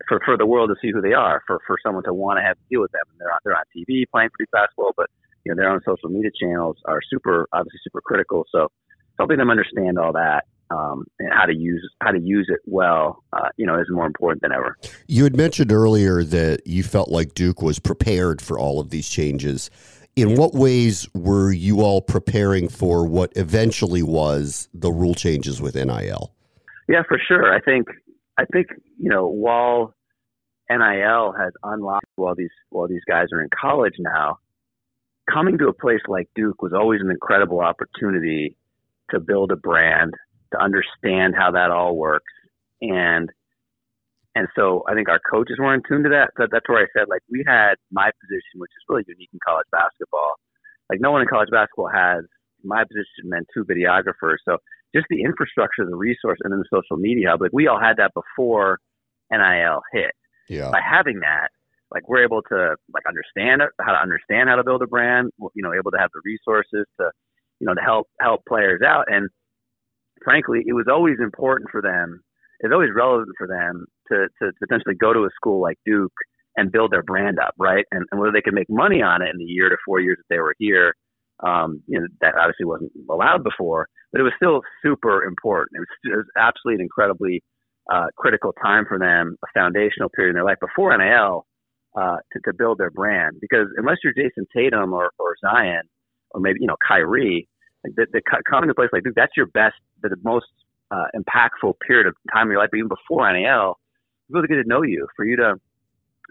for 0.08 0.20
for 0.26 0.38
the 0.38 0.46
world 0.46 0.70
to 0.70 0.76
see 0.82 0.92
who 0.92 1.02
they 1.02 1.14
are, 1.14 1.42
for 1.48 1.60
for 1.66 1.78
someone 1.84 2.04
to 2.04 2.14
want 2.14 2.38
to 2.38 2.44
have 2.44 2.56
to 2.56 2.64
deal 2.70 2.82
with 2.82 2.92
them. 2.92 3.02
And 3.12 3.20
they're 3.20 3.32
on, 3.32 3.40
they're 3.44 3.56
on 3.56 3.64
TV 3.76 4.04
playing 4.12 4.30
pretty 4.34 4.50
basketball, 4.52 4.92
but 4.96 5.10
you 5.46 5.54
know, 5.54 5.62
their 5.62 5.70
own 5.70 5.82
social 5.86 6.10
media 6.10 6.32
channels 6.40 6.78
are 6.86 7.00
super 7.10 7.48
obviously 7.54 7.80
super 7.84 8.02
critical. 8.02 8.46
So 8.52 8.68
helping 9.18 9.38
them 9.38 9.50
understand 9.50 9.98
all 9.98 10.14
that 10.14 10.46
um, 10.70 11.06
and 11.20 11.32
how 11.32 11.46
to 11.46 11.56
use 11.56 11.88
how 12.02 12.12
to 12.12 12.20
use 12.20 12.48
it 12.50 12.60
well, 12.66 13.24
uh, 13.34 13.50
you 13.58 13.66
know, 13.66 13.80
is 13.80 13.88
more 13.90 14.06
important 14.06 14.42
than 14.42 14.52
ever. 14.52 14.78
You 15.08 15.24
had 15.24 15.36
mentioned 15.36 15.72
earlier 15.72 16.24
that 16.24 16.68
you 16.68 16.84
felt 16.84 17.10
like 17.10 17.34
Duke 17.34 17.62
was 17.62 17.80
prepared 17.80 18.42
for 18.42 18.60
all 18.60 18.80
of 18.80 18.90
these 18.90 19.08
changes 19.08 19.70
in 20.18 20.36
what 20.36 20.56
ways 20.56 21.08
were 21.14 21.52
you 21.52 21.82
all 21.82 22.02
preparing 22.02 22.68
for 22.68 23.06
what 23.06 23.32
eventually 23.36 24.02
was 24.02 24.68
the 24.74 24.92
rule 24.92 25.14
changes 25.14 25.62
with 25.62 25.76
NIL? 25.76 26.34
Yeah, 26.90 27.04
for 27.08 27.20
sure. 27.26 27.54
I 27.54 27.62
think 27.62 27.88
I 28.38 28.46
think 28.46 28.68
you 28.98 29.10
know 29.10 29.28
while 29.28 29.94
NIL 30.70 31.34
has 31.38 31.54
unlocked 31.64 32.08
while 32.16 32.34
these 32.36 32.50
while 32.70 32.88
these 32.88 33.04
guys 33.08 33.28
are 33.32 33.44
in 33.44 33.50
college 33.50 33.94
now, 34.00 34.40
coming 35.32 35.60
to 35.60 35.68
a 35.68 35.74
place 35.74 36.02
like 36.08 36.28
Duke 36.36 36.64
was 36.64 36.74
always 36.74 37.02
an 37.02 37.12
incredible 37.12 37.60
opportunity 37.60 38.56
to 39.12 39.20
build 39.20 39.52
a 39.52 39.56
brand 39.56 40.16
to 40.52 40.60
understand 40.60 41.36
how 41.38 41.52
that 41.52 41.70
all 41.70 41.96
works. 41.96 42.34
And 42.82 43.32
and 44.38 44.48
so 44.56 44.84
I 44.88 44.94
think 44.94 45.10
our 45.10 45.20
coaches 45.20 45.58
were 45.58 45.74
in 45.74 45.82
tune 45.90 46.04
to 46.04 46.10
that. 46.10 46.30
So 46.38 46.46
that's 46.46 46.70
where 46.70 46.78
I 46.78 46.86
said 46.94 47.10
like 47.10 47.26
we 47.26 47.44
had 47.48 47.74
my 47.92 48.12
position, 48.22 48.62
which 48.62 48.70
is 48.70 48.86
really 48.88 49.02
unique 49.08 49.34
in 49.34 49.40
college 49.42 49.66
basketball. 49.72 50.38
Like 50.92 51.02
no 51.02 51.10
one 51.10 51.22
in 51.24 51.28
college 51.28 51.50
basketball 51.50 51.90
has 51.90 52.22
my 52.64 52.84
position 52.86 53.34
and 53.34 53.48
two 53.50 53.66
videographers. 53.66 54.38
So 54.46 54.58
just 54.94 55.08
the 55.10 55.24
infrastructure, 55.26 55.90
the 55.90 55.98
resource, 55.98 56.38
and 56.44 56.54
then 56.54 56.62
the 56.62 56.70
social 56.70 57.02
media 57.02 57.32
hub. 57.32 57.42
Like 57.42 57.52
we 57.52 57.68
all 57.68 57.82
had 57.82 57.98
that 57.98 58.14
before 58.14 58.78
NIL 59.34 59.82
hit. 59.92 60.14
Yeah. 60.48 60.70
By 60.70 60.82
having 60.86 61.20
that, 61.22 61.50
like 61.90 62.08
we're 62.08 62.24
able 62.24 62.44
to 62.54 62.78
like 62.94 63.10
understand 63.10 63.64
how 63.82 63.92
to 63.92 64.00
understand 64.00 64.50
how 64.50 64.58
to 64.58 64.64
build 64.64 64.84
a 64.84 64.88
brand. 64.88 65.32
You 65.58 65.64
know, 65.66 65.74
able 65.74 65.90
to 65.92 65.98
have 65.98 66.14
the 66.14 66.22
resources 66.24 66.86
to, 67.02 67.10
you 67.60 67.66
know, 67.66 67.74
to 67.74 67.82
help 67.82 68.06
help 68.22 68.46
players 68.48 68.82
out. 68.86 69.06
And 69.10 69.30
frankly, 70.24 70.62
it 70.68 70.74
was 70.74 70.86
always 70.86 71.18
important 71.20 71.72
for 71.72 71.82
them. 71.82 72.22
It's 72.60 72.74
always 72.74 72.94
relevant 72.96 73.34
for 73.38 73.48
them 73.48 73.86
to 74.10 74.28
to 74.42 74.52
potentially 74.60 74.96
go 74.96 75.14
to 75.14 75.22
a 75.22 75.30
school 75.36 75.62
like 75.62 75.78
Duke 75.86 76.14
and 76.56 76.72
build 76.72 76.92
their 76.92 77.04
brand 77.04 77.38
up, 77.40 77.54
right? 77.60 77.86
And, 77.92 78.04
and 78.12 78.20
whether 78.20 78.32
they 78.32 78.42
could 78.42 78.56
make 78.56 78.70
money 78.70 79.02
on 79.02 79.22
it 79.22 79.30
in 79.30 79.38
the 79.38 79.46
year 79.46 79.70
to 79.70 79.78
four 79.86 80.00
years 80.00 80.18
that 80.18 80.34
they 80.34 80.40
were 80.40 80.56
here, 80.58 80.96
um, 81.46 81.84
you 81.88 82.00
know, 82.00 82.08
that 82.22 82.34
obviously 82.36 82.66
wasn't 82.66 82.92
allowed 83.10 83.44
before, 83.44 83.88
but 84.12 84.20
it 84.20 84.24
was 84.24 84.34
still 84.38 84.62
super 84.82 85.24
important. 85.24 85.78
It 85.78 85.80
was, 85.80 86.14
it 86.14 86.18
was 86.18 86.26
absolutely 86.36 86.82
an 86.82 86.82
incredibly 86.82 87.44
uh, 87.94 88.08
critical 88.18 88.54
time 88.62 88.86
for 88.88 88.98
them, 88.98 89.38
a 89.44 89.48
foundational 89.54 90.10
period 90.10 90.32
in 90.32 90.36
their 90.36 90.44
life 90.44 90.58
before 90.60 90.98
NIL 90.98 91.46
uh, 91.96 92.18
to, 92.34 92.40
to 92.46 92.54
build 92.58 92.80
their 92.80 92.92
brand. 92.92 93.38
Because 93.40 93.68
unless 93.78 93.98
you're 94.04 94.14
Jayson 94.14 94.46
Tatum 94.56 94.94
or, 94.94 95.12
or 95.20 95.36
Zion, 95.42 95.84
or 96.32 96.42
maybe 96.42 96.58
you 96.60 96.68
know 96.68 96.76
Kyrie, 96.86 97.48
the, 97.84 98.08
the 98.12 98.22
coming 98.50 98.68
to 98.68 98.72
a 98.72 98.76
place 98.76 98.90
like 98.92 99.04
Duke, 99.04 99.14
that's 99.16 99.38
your 99.38 99.46
best, 99.48 99.76
the, 100.02 100.16
most 100.24 100.48
uh, 100.92 101.06
impactful 101.16 101.74
period 101.86 102.08
of 102.08 102.16
time 102.34 102.48
in 102.48 102.52
your 102.52 102.62
life. 102.62 102.70
Even 102.76 102.90
before 102.90 103.32
NIL, 103.32 103.78
really 104.30 104.48
get 104.48 104.56
to 104.56 104.68
know 104.68 104.82
you, 104.82 105.08
for 105.16 105.26
you 105.26 105.36
to 105.38 105.56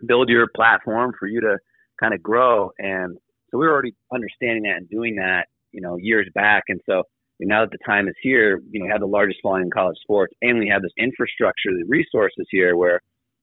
build 0.07 0.29
your 0.29 0.47
platform, 0.55 1.13
for 1.19 1.27
you 1.27 1.41
to 1.41 1.59
kind 2.01 2.15
of 2.15 2.23
grow. 2.23 2.71
And 2.79 3.17
so 3.51 3.59
we 3.59 3.67
were 3.67 3.73
already 3.73 3.95
understanding 4.13 4.65
that 4.65 4.77
and 4.77 4.91
doing 4.91 5.17
that, 5.17 5.47
you 5.73 5.81
know, 5.81 5.97
years 5.97 6.29
back. 6.35 6.65
And 6.69 6.81
so 6.87 7.05
now 7.41 7.63
that 7.63 7.71
the 7.71 7.79
time 7.85 8.09
is 8.09 8.15
here, 8.23 8.61
you 8.71 8.81
know, 8.81 8.87
we 8.87 8.91
have 8.91 9.01
the 9.01 9.07
largest 9.07 9.41
volume 9.43 9.67
in 9.67 9.71
college 9.71 9.99
sports, 10.03 10.35
and 10.43 10.59
we 10.59 10.69
have 10.69 10.83
this 10.83 10.93
infrastructure, 10.99 11.71
the 11.71 11.85
resources 11.89 12.47
here, 12.51 12.77
where 12.77 13.01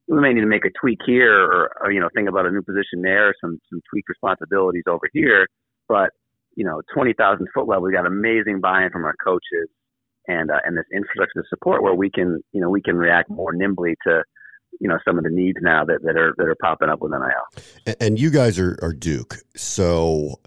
we 0.08 0.20
may 0.20 0.34
need 0.34 0.42
to 0.42 0.48
make 0.48 0.66
a 0.66 0.72
tweak 0.80 1.00
here, 1.06 1.44
or, 1.44 1.72
or 1.82 1.92
you 1.92 2.00
know, 2.00 2.10
think 2.16 2.28
about 2.28 2.46
a 2.46 2.52
new 2.52 2.62
position 2.62 3.02
there, 3.02 3.34
some 3.40 3.60
some 3.70 3.82
tweak 3.90 4.10
responsibilities 4.10 4.84
over 4.88 5.08
here. 5.14 5.48
But 5.88 6.10
you 6.56 6.66
know, 6.66 6.82
twenty 6.94 7.14
thousand 7.14 7.48
foot 7.54 7.68
level, 7.68 7.84
we 7.84 7.94
got 7.94 8.06
amazing 8.06 8.62
buy-in 8.62 8.90
from 8.92 9.06
our 9.06 9.16
coaches, 9.24 9.70
and 10.28 10.52
uh, 10.52 10.60
and 10.66 10.76
this 10.76 10.86
infrastructure 10.94 11.46
support 11.50 11.84
where 11.84 11.94
we 11.94 12.10
can, 12.10 12.42
you 12.52 12.62
know, 12.62 12.70
we 12.70 12.82
can 12.82 12.96
react 12.98 13.30
more 13.30 13.54
nimbly 13.54 13.96
to 14.08 14.24
you 14.80 14.88
know 14.88 14.98
some 15.06 15.18
of 15.18 15.24
the 15.24 15.30
needs 15.30 15.58
now 15.62 15.84
that, 15.86 16.02
that 16.04 16.18
are 16.18 16.34
that 16.38 16.48
are 16.48 16.56
popping 16.56 16.90
up 16.90 17.02
with 17.02 17.12
NIL. 17.12 17.96
And 18.00 18.20
you 18.20 18.30
guys 18.30 18.60
are, 18.60 18.78
are 18.82 18.94
Duke, 18.94 19.38
so 19.56 20.40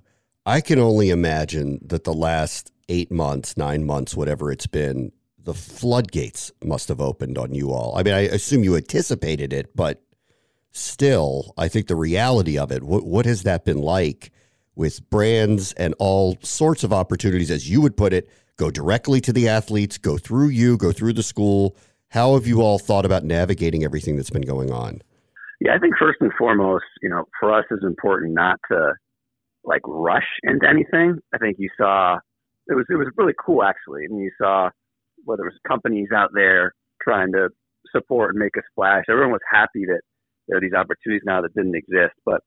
I 0.45 0.61
can 0.61 0.79
only 0.79 1.11
imagine 1.11 1.81
that 1.83 2.05
the 2.05 2.15
last 2.15 2.71
eight 2.89 3.11
months, 3.11 3.57
nine 3.57 3.85
months, 3.85 4.15
whatever 4.15 4.53
it's 4.53 4.67
been, 4.67 5.13
the 5.39 5.55
floodgates 5.55 6.53
must 6.63 6.89
have 6.89 7.01
opened 7.01 7.39
on 7.39 7.55
you 7.55 7.73
all. 7.73 7.97
I 7.97 8.03
mean, 8.03 8.15
I 8.15 8.21
assume 8.21 8.65
you 8.65 8.77
anticipated 8.77 9.53
it, 9.53 9.75
but 9.75 10.03
still, 10.73 11.55
I 11.57 11.69
think 11.69 11.87
the 11.87 11.97
reality 11.97 12.59
of 12.59 12.71
it, 12.71 12.83
what, 12.83 13.05
what 13.05 13.27
has 13.27 13.45
that 13.45 13.65
been 13.65 13.79
like 13.79 14.33
with 14.75 15.09
brands 15.09 15.73
and 15.75 15.95
all 15.99 16.37
sorts 16.43 16.85
of 16.85 16.93
opportunities, 16.93 17.51
as 17.51 17.71
you 17.71 17.81
would 17.81 17.97
put 17.97 18.13
it, 18.13 18.29
go 18.57 18.71
directly 18.71 19.21
to 19.23 19.33
the 19.33 19.49
athletes, 19.49 19.99
go 19.99 20.19
through 20.19 20.49
you, 20.49 20.77
go 20.77 20.93
through 20.93 21.15
the 21.15 21.23
school? 21.23 21.77
How 22.17 22.33
have 22.33 22.47
you 22.47 22.63
all 22.63 22.79
thought 22.79 23.05
about 23.05 23.25
navigating 23.25 23.85
everything 23.85 24.17
that's 24.17 24.31
been 24.31 24.41
going 24.41 24.73
on? 24.73 25.03
Yeah, 25.61 25.75
I 25.75 25.79
think 25.79 25.97
first 26.01 26.17
and 26.23 26.33
foremost, 26.39 26.87
you 27.03 27.11
know, 27.11 27.25
for 27.39 27.53
us 27.53 27.67
it's 27.71 27.85
important 27.85 28.33
not 28.33 28.59
to 28.73 28.95
like 29.65 29.83
rush 29.87 30.25
into 30.43 30.67
anything. 30.67 31.19
I 31.35 31.37
think 31.37 31.57
you 31.59 31.69
saw 31.77 32.17
it 32.69 32.75
was 32.75 32.87
it 32.89 32.95
was 32.95 33.09
really 33.19 33.35
cool 33.39 33.63
actually. 33.63 34.07
and 34.07 34.19
you 34.19 34.31
saw 34.41 34.71
whether 35.27 35.43
it 35.43 35.53
was 35.53 35.61
companies 35.69 36.09
out 36.17 36.31
there 36.33 36.73
trying 37.03 37.33
to 37.33 37.51
support 37.95 38.31
and 38.31 38.39
make 38.39 38.57
a 38.57 38.63
splash. 38.71 39.05
Everyone 39.11 39.33
was 39.33 39.45
happy 39.53 39.85
that 39.85 40.01
there 40.49 40.57
are 40.57 40.63
these 40.63 40.73
opportunities 40.73 41.27
now 41.27 41.43
that 41.43 41.53
didn't 41.55 41.77
exist. 41.77 42.17
But 42.25 42.41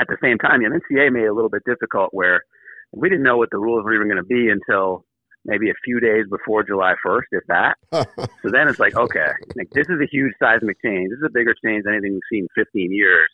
at 0.00 0.08
the 0.08 0.18
same 0.20 0.38
time, 0.38 0.64
the 0.64 0.66
NCAA 0.66 1.12
made 1.12 1.26
it 1.26 1.30
a 1.30 1.34
little 1.34 1.48
bit 1.48 1.62
difficult 1.64 2.08
where 2.10 2.42
we 2.90 3.08
didn't 3.08 3.22
know 3.22 3.36
what 3.36 3.50
the 3.52 3.58
rules 3.58 3.84
were 3.84 3.94
even 3.94 4.08
going 4.08 4.16
to 4.16 4.24
be 4.24 4.50
until 4.50 5.04
maybe 5.44 5.70
a 5.70 5.74
few 5.84 6.00
days 6.00 6.26
before 6.28 6.62
July 6.62 6.94
1st, 7.04 7.22
if 7.32 7.44
that. 7.48 7.74
so 8.42 8.50
then 8.50 8.68
it's 8.68 8.78
like, 8.78 8.94
okay, 8.96 9.32
like 9.56 9.70
this 9.70 9.86
is 9.88 10.00
a 10.00 10.08
huge 10.10 10.32
seismic 10.38 10.76
change. 10.84 11.10
This 11.10 11.18
is 11.18 11.26
a 11.26 11.32
bigger 11.32 11.54
change 11.64 11.84
than 11.84 11.94
anything 11.94 12.12
we've 12.12 12.30
seen 12.30 12.46
in 12.56 12.64
15 12.64 12.92
years 12.92 13.28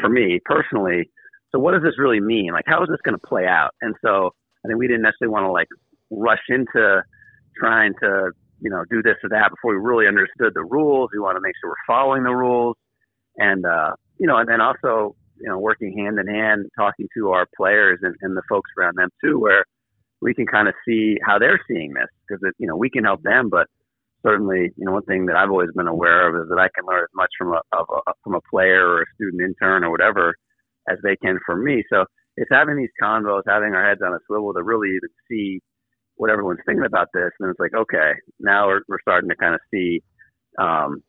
for 0.00 0.08
me 0.08 0.40
personally. 0.44 1.10
So 1.52 1.58
what 1.58 1.72
does 1.72 1.82
this 1.82 1.98
really 1.98 2.20
mean? 2.20 2.52
Like, 2.52 2.64
how 2.66 2.82
is 2.82 2.88
this 2.88 3.00
going 3.04 3.18
to 3.18 3.26
play 3.26 3.46
out? 3.46 3.70
And 3.82 3.94
so 4.04 4.30
I 4.64 4.68
think 4.68 4.78
we 4.78 4.86
didn't 4.86 5.02
necessarily 5.02 5.32
want 5.32 5.46
to 5.46 5.52
like 5.52 5.68
rush 6.10 6.42
into 6.48 7.02
trying 7.56 7.92
to, 8.02 8.30
you 8.60 8.70
know, 8.70 8.84
do 8.90 9.02
this 9.02 9.16
or 9.22 9.30
that 9.30 9.50
before 9.50 9.74
we 9.74 9.80
really 9.80 10.06
understood 10.06 10.52
the 10.54 10.64
rules. 10.64 11.10
We 11.12 11.18
want 11.18 11.36
to 11.36 11.40
make 11.40 11.54
sure 11.60 11.70
we're 11.70 11.94
following 11.94 12.22
the 12.22 12.34
rules. 12.34 12.76
And, 13.36 13.64
uh, 13.64 13.92
you 14.18 14.26
know, 14.26 14.36
and 14.36 14.48
then 14.48 14.60
also, 14.60 15.16
you 15.40 15.48
know, 15.48 15.58
working 15.58 15.96
hand 15.96 16.18
in 16.18 16.26
hand, 16.32 16.66
talking 16.78 17.08
to 17.16 17.30
our 17.30 17.46
players 17.56 17.98
and, 18.02 18.14
and 18.20 18.36
the 18.36 18.42
folks 18.48 18.70
around 18.78 18.96
them 18.96 19.08
too, 19.22 19.40
where 19.40 19.64
we 20.20 20.34
can 20.34 20.46
kind 20.46 20.68
of 20.68 20.74
see 20.86 21.16
how 21.24 21.38
they're 21.38 21.60
seeing 21.68 21.92
this 21.94 22.08
because, 22.28 22.42
you 22.58 22.66
know, 22.66 22.76
we 22.76 22.90
can 22.90 23.04
help 23.04 23.22
them, 23.22 23.48
but 23.48 23.66
certainly, 24.22 24.70
you 24.76 24.84
know, 24.84 24.92
one 24.92 25.02
thing 25.02 25.26
that 25.26 25.36
I've 25.36 25.50
always 25.50 25.70
been 25.74 25.86
aware 25.86 26.28
of 26.28 26.42
is 26.42 26.48
that 26.50 26.58
I 26.58 26.68
can 26.74 26.86
learn 26.86 27.02
as 27.02 27.14
much 27.14 27.30
from 27.38 27.54
a, 27.54 27.60
a 27.76 28.12
from 28.22 28.34
a 28.34 28.40
player 28.50 28.86
or 28.86 29.02
a 29.02 29.06
student 29.14 29.42
intern 29.42 29.84
or 29.84 29.90
whatever 29.90 30.34
as 30.88 30.98
they 31.02 31.16
can 31.16 31.38
from 31.46 31.64
me. 31.64 31.82
So 31.90 32.04
it's 32.36 32.50
having 32.52 32.76
these 32.76 32.90
convos, 33.02 33.42
having 33.46 33.74
our 33.74 33.86
heads 33.86 34.00
on 34.04 34.12
a 34.12 34.18
swivel 34.26 34.52
to 34.52 34.62
really 34.62 34.88
even 34.88 35.08
see 35.30 35.60
what 36.16 36.30
everyone's 36.30 36.60
thinking 36.66 36.84
about 36.84 37.08
this. 37.14 37.30
And 37.40 37.50
it's 37.50 37.60
like, 37.60 37.74
okay, 37.74 38.12
now 38.38 38.66
we're, 38.66 38.82
we're 38.88 39.00
starting 39.00 39.30
to 39.30 39.36
kind 39.36 39.54
of 39.54 39.60
see 39.72 40.02
um, 40.58 41.02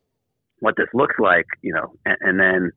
what 0.60 0.75
this 0.77 0.88
looks 0.94 1.15
like, 1.20 1.46
you 1.62 1.74
know, 1.74 1.94
and, 2.06 2.18
and 2.22 2.39
then 2.39 2.72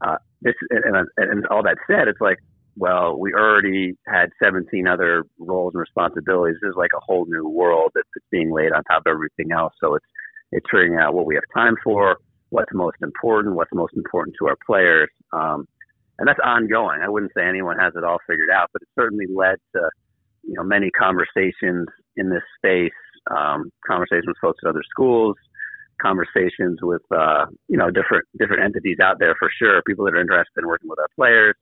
uh, 0.00 0.16
this 0.40 0.54
and, 0.70 1.06
and 1.16 1.46
all 1.48 1.62
that 1.62 1.76
said, 1.86 2.08
it's 2.08 2.20
like, 2.20 2.38
well, 2.76 3.18
we 3.18 3.32
already 3.32 3.96
had 4.06 4.30
17 4.42 4.86
other 4.88 5.24
roles 5.38 5.74
and 5.74 5.80
responsibilities. 5.80 6.56
This 6.60 6.70
is 6.70 6.76
like 6.76 6.90
a 6.96 7.00
whole 7.00 7.26
new 7.26 7.48
world 7.48 7.92
that's 7.94 8.08
being 8.30 8.52
laid 8.52 8.72
on 8.72 8.82
top 8.84 9.02
of 9.06 9.10
everything 9.10 9.52
else. 9.52 9.72
So 9.80 9.94
it's 9.94 10.06
it's 10.52 10.66
figuring 10.70 10.96
out 10.96 11.14
what 11.14 11.26
we 11.26 11.34
have 11.34 11.44
time 11.54 11.74
for, 11.82 12.18
what's 12.50 12.72
most 12.72 12.96
important, 13.02 13.56
what's 13.56 13.72
most 13.74 13.94
important 13.96 14.36
to 14.38 14.46
our 14.46 14.56
players, 14.64 15.10
um, 15.32 15.66
and 16.18 16.28
that's 16.28 16.38
ongoing. 16.44 17.00
I 17.02 17.08
wouldn't 17.08 17.32
say 17.36 17.44
anyone 17.44 17.76
has 17.78 17.92
it 17.96 18.04
all 18.04 18.18
figured 18.28 18.50
out, 18.54 18.70
but 18.72 18.82
it 18.82 18.88
certainly 18.94 19.26
led 19.26 19.56
to 19.74 19.90
you 20.42 20.54
know 20.54 20.62
many 20.62 20.90
conversations 20.90 21.88
in 22.16 22.30
this 22.30 22.42
space, 22.58 22.92
um, 23.30 23.70
conversations 23.86 24.26
with 24.26 24.36
folks 24.40 24.60
at 24.64 24.68
other 24.68 24.84
schools, 24.88 25.36
conversations 26.00 26.78
with 26.82 27.02
uh, 27.10 27.46
you 27.68 27.76
know 27.76 27.90
different 27.90 28.26
different 28.38 28.62
entities 28.62 28.98
out 29.02 29.18
there 29.18 29.34
for 29.38 29.48
sure, 29.58 29.82
people 29.86 30.04
that 30.04 30.14
are 30.14 30.20
interested 30.20 30.58
in 30.58 30.66
working 30.66 30.88
with 30.88 30.98
our 30.98 31.10
players, 31.16 31.54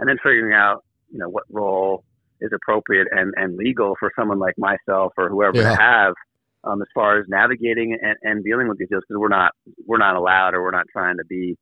and 0.00 0.08
then 0.08 0.16
figuring 0.16 0.54
out 0.54 0.84
you 1.12 1.18
know 1.18 1.28
what 1.28 1.44
role 1.50 2.04
is 2.40 2.50
appropriate 2.54 3.06
and, 3.12 3.32
and 3.36 3.56
legal 3.56 3.94
for 4.00 4.10
someone 4.18 4.38
like 4.38 4.54
myself 4.58 5.12
or 5.16 5.28
whoever 5.28 5.58
yeah. 5.58 5.70
to 5.70 5.76
have 5.76 6.14
um, 6.64 6.82
as 6.82 6.88
far 6.94 7.18
as 7.18 7.26
navigating 7.28 7.96
and, 8.02 8.16
and 8.22 8.44
dealing 8.44 8.68
with 8.68 8.78
these 8.78 8.88
deals 8.88 9.04
because 9.06 9.20
we're 9.20 9.28
not 9.28 9.52
we're 9.86 9.98
not 9.98 10.16
allowed 10.16 10.54
or 10.54 10.62
we're 10.62 10.70
not 10.70 10.86
trying 10.92 11.16
to 11.16 11.24
be 11.24 11.56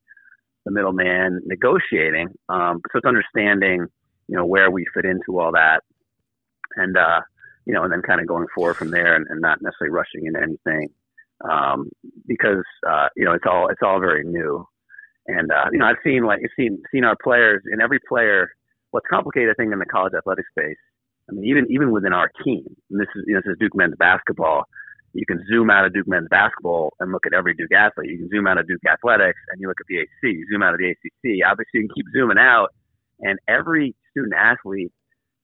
the 0.64 0.73
middleman 0.73 1.40
negotiating. 1.47 2.28
Um, 2.49 2.80
so 2.92 2.99
it's 2.99 3.07
understanding, 3.07 3.87
you 4.28 4.37
know, 4.37 4.45
where 4.45 4.71
we 4.71 4.85
fit 4.95 5.04
into 5.04 5.40
all 5.40 5.52
that, 5.52 5.80
and 6.76 6.97
uh, 6.97 7.21
you 7.64 7.75
know, 7.75 7.85
and 7.85 7.92
then 7.92 8.02
kind 8.02 8.21
of 8.21 8.26
going 8.26 8.47
forward 8.54 8.75
from 8.75 8.90
there, 8.90 9.14
and, 9.14 9.26
and 9.28 9.40
not 9.40 9.62
necessarily 9.62 9.95
rushing 9.95 10.26
into 10.26 10.40
anything, 10.40 10.88
um, 11.49 11.88
because 12.26 12.64
uh, 12.88 13.09
you 13.16 13.25
know 13.25 13.33
it's 13.33 13.47
all 13.47 13.68
it's 13.68 13.83
all 13.83 14.00
very 14.00 14.25
new, 14.25 14.66
and 15.28 15.50
uh, 15.52 15.66
you 15.73 15.78
know 15.78 15.87
I've 15.87 16.02
seen 16.04 16.25
like 16.25 16.40
seen 16.56 16.82
seen 16.92 17.04
our 17.04 17.16
players 17.23 17.62
and 17.66 17.80
every 17.80 18.00
player. 18.08 18.50
What's 18.90 19.06
complicated, 19.11 19.50
I 19.50 19.54
think, 19.54 19.73
in 19.73 19.78
the 19.78 19.85
college 19.85 20.14
athletic 20.16 20.47
space. 20.50 20.78
I 21.28 21.35
mean, 21.35 21.44
even 21.44 21.66
even 21.70 21.92
within 21.92 22.12
our 22.12 22.30
team, 22.44 22.64
and 22.90 23.00
this 23.00 23.08
is 23.14 23.25
you 23.26 23.35
know 23.35 23.40
this 23.44 23.52
is 23.52 23.58
Duke 23.61 23.76
men's 23.76 23.94
basketball 23.99 24.64
you 25.14 25.25
can 25.26 25.44
zoom 25.50 25.70
out 25.70 25.85
of 25.87 25.94
Duke 25.94 26.06
men's 26.06 26.28
basketball 26.30 26.94
and 27.00 27.12
look 27.12 27.26
at 27.26 27.32
every 27.32 27.54
Duke 27.54 27.73
athlete. 27.73 28.11
You 28.11 28.18
can 28.18 28.28
zoom 28.28 28.47
out 28.47 28.58
of 28.58 28.68
Duke 28.68 28.82
athletics 28.90 29.38
and 29.50 29.61
you 29.61 29.68
look 29.68 29.80
at 29.80 29.87
the 29.88 29.99
ACC. 29.99 30.37
You 30.37 30.47
zoom 30.52 30.62
out 30.62 30.75
of 30.75 30.80
the 30.80 30.90
ACC. 30.90 31.40
Obviously, 31.47 31.80
you 31.80 31.88
can 31.88 31.94
keep 31.94 32.06
zooming 32.12 32.38
out, 32.38 32.68
and 33.20 33.38
every 33.49 33.94
student 34.11 34.35
athlete, 34.35 34.92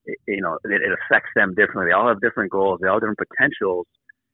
it, 0.05 0.19
you 0.29 0.43
know, 0.43 0.59
it, 0.65 0.83
it 0.83 0.93
affects 0.93 1.31
them 1.35 1.55
differently. 1.55 1.87
They 1.87 1.93
all 1.93 2.09
have 2.09 2.21
different 2.21 2.51
goals. 2.51 2.81
They 2.83 2.89
all 2.89 2.97
have 2.97 3.03
different 3.03 3.19
potentials, 3.19 3.87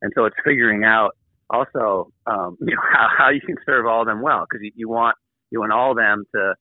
and 0.03 0.13
so 0.15 0.25
it's 0.25 0.37
figuring 0.45 0.85
out 0.85 1.13
also, 1.49 2.13
um, 2.27 2.57
you 2.61 2.75
know, 2.75 2.83
how, 2.93 3.09
how 3.17 3.29
you 3.31 3.41
can 3.41 3.57
serve 3.65 3.87
all 3.87 4.03
of 4.03 4.07
them 4.07 4.23
well 4.23 4.47
because 4.51 4.63
you, 4.63 4.73
you 4.75 4.89
want 4.89 5.17
you 5.51 5.61
want 5.61 5.73
all 5.73 5.93
of 5.93 5.97
them 5.97 6.25
to 6.35 6.55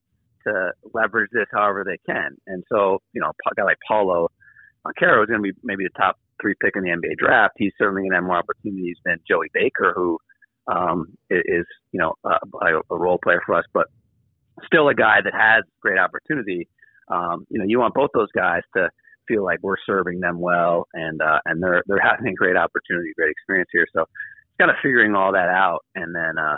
to 0.47 0.71
leverage 0.93 1.29
this 1.33 1.47
however 1.51 1.83
they 1.83 1.97
can. 2.11 2.37
And 2.47 2.63
so, 2.71 2.99
you 3.13 3.19
know, 3.21 3.27
a 3.29 3.55
guy 3.55 3.63
like 3.63 3.77
Paolo 3.85 4.29
Banchero 4.85 5.23
is 5.23 5.27
going 5.27 5.43
to 5.43 5.51
be 5.51 5.59
maybe 5.63 5.83
the 5.83 5.99
top 5.99 6.15
three 6.41 6.55
pick 6.61 6.75
in 6.75 6.83
the 6.83 6.89
NBA 6.89 7.17
draft, 7.17 7.55
he's 7.57 7.73
certainly 7.77 8.03
going 8.03 8.11
to 8.11 8.15
have 8.17 8.23
more 8.23 8.37
opportunities 8.37 8.97
than 9.05 9.17
Joey 9.27 9.47
Baker, 9.53 9.93
who 9.95 10.17
um, 10.67 11.17
is 11.29 11.65
you 11.91 11.99
know 11.99 12.13
a, 12.23 12.37
a 12.91 12.97
role 12.97 13.19
player 13.21 13.41
for 13.45 13.55
us, 13.55 13.65
but 13.73 13.87
still 14.65 14.87
a 14.87 14.95
guy 14.95 15.17
that 15.23 15.33
has 15.33 15.63
great 15.81 15.99
opportunity. 15.99 16.67
Um, 17.09 17.45
you 17.49 17.59
know, 17.59 17.65
you 17.67 17.79
want 17.79 17.93
both 17.93 18.11
those 18.13 18.31
guys 18.35 18.61
to 18.75 18.89
feel 19.27 19.43
like 19.43 19.59
we're 19.61 19.77
serving 19.85 20.19
them 20.19 20.39
well, 20.39 20.87
and 20.93 21.21
uh, 21.21 21.39
and 21.45 21.61
they're 21.61 21.83
they're 21.87 22.01
having 22.01 22.27
a 22.27 22.35
great 22.35 22.55
opportunity, 22.55 23.11
great 23.15 23.31
experience 23.31 23.69
here. 23.71 23.87
So 23.93 24.01
it's 24.01 24.57
kind 24.59 24.71
of 24.71 24.77
figuring 24.81 25.15
all 25.15 25.33
that 25.33 25.49
out, 25.49 25.85
and 25.95 26.15
then 26.15 26.37
uh, 26.37 26.57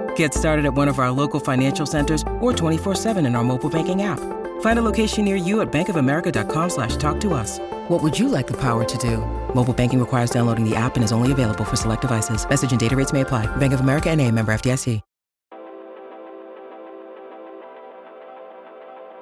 Get 0.15 0.33
started 0.33 0.65
at 0.65 0.73
one 0.73 0.87
of 0.87 0.97
our 0.97 1.11
local 1.11 1.39
financial 1.39 1.85
centers 1.85 2.23
or 2.39 2.51
24-7 2.53 3.23
in 3.27 3.35
our 3.35 3.43
mobile 3.43 3.69
banking 3.69 4.01
app. 4.01 4.19
Find 4.61 4.79
a 4.79 4.81
location 4.81 5.23
near 5.23 5.35
you 5.35 5.61
at 5.61 5.71
bankofamerica.com 5.71 6.69
slash 6.71 6.95
talk 6.95 7.19
to 7.21 7.35
us. 7.35 7.59
What 7.89 8.01
would 8.01 8.17
you 8.17 8.27
like 8.27 8.47
the 8.47 8.57
power 8.57 8.83
to 8.83 8.97
do? 8.97 9.17
Mobile 9.53 9.73
banking 9.73 9.99
requires 9.99 10.31
downloading 10.31 10.67
the 10.67 10.75
app 10.75 10.95
and 10.95 11.03
is 11.03 11.11
only 11.11 11.31
available 11.31 11.63
for 11.63 11.75
select 11.75 12.01
devices. 12.01 12.49
Message 12.49 12.71
and 12.71 12.79
data 12.79 12.95
rates 12.95 13.13
may 13.13 13.21
apply. 13.21 13.45
Bank 13.57 13.73
of 13.73 13.81
America 13.81 14.09
and 14.09 14.19
a 14.19 14.31
member 14.31 14.51
FDIC. 14.51 14.99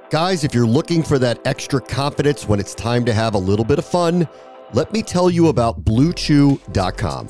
Guys, 0.09 0.43
if 0.43 0.55
you're 0.55 0.67
looking 0.67 1.03
for 1.03 1.19
that 1.19 1.39
extra 1.45 1.79
confidence 1.79 2.47
when 2.47 2.59
it's 2.59 2.73
time 2.73 3.05
to 3.05 3.13
have 3.13 3.35
a 3.35 3.37
little 3.37 3.63
bit 3.63 3.77
of 3.77 3.85
fun, 3.85 4.27
let 4.73 4.91
me 4.91 5.03
tell 5.03 5.29
you 5.29 5.49
about 5.49 5.85
BlueChew.com. 5.85 7.29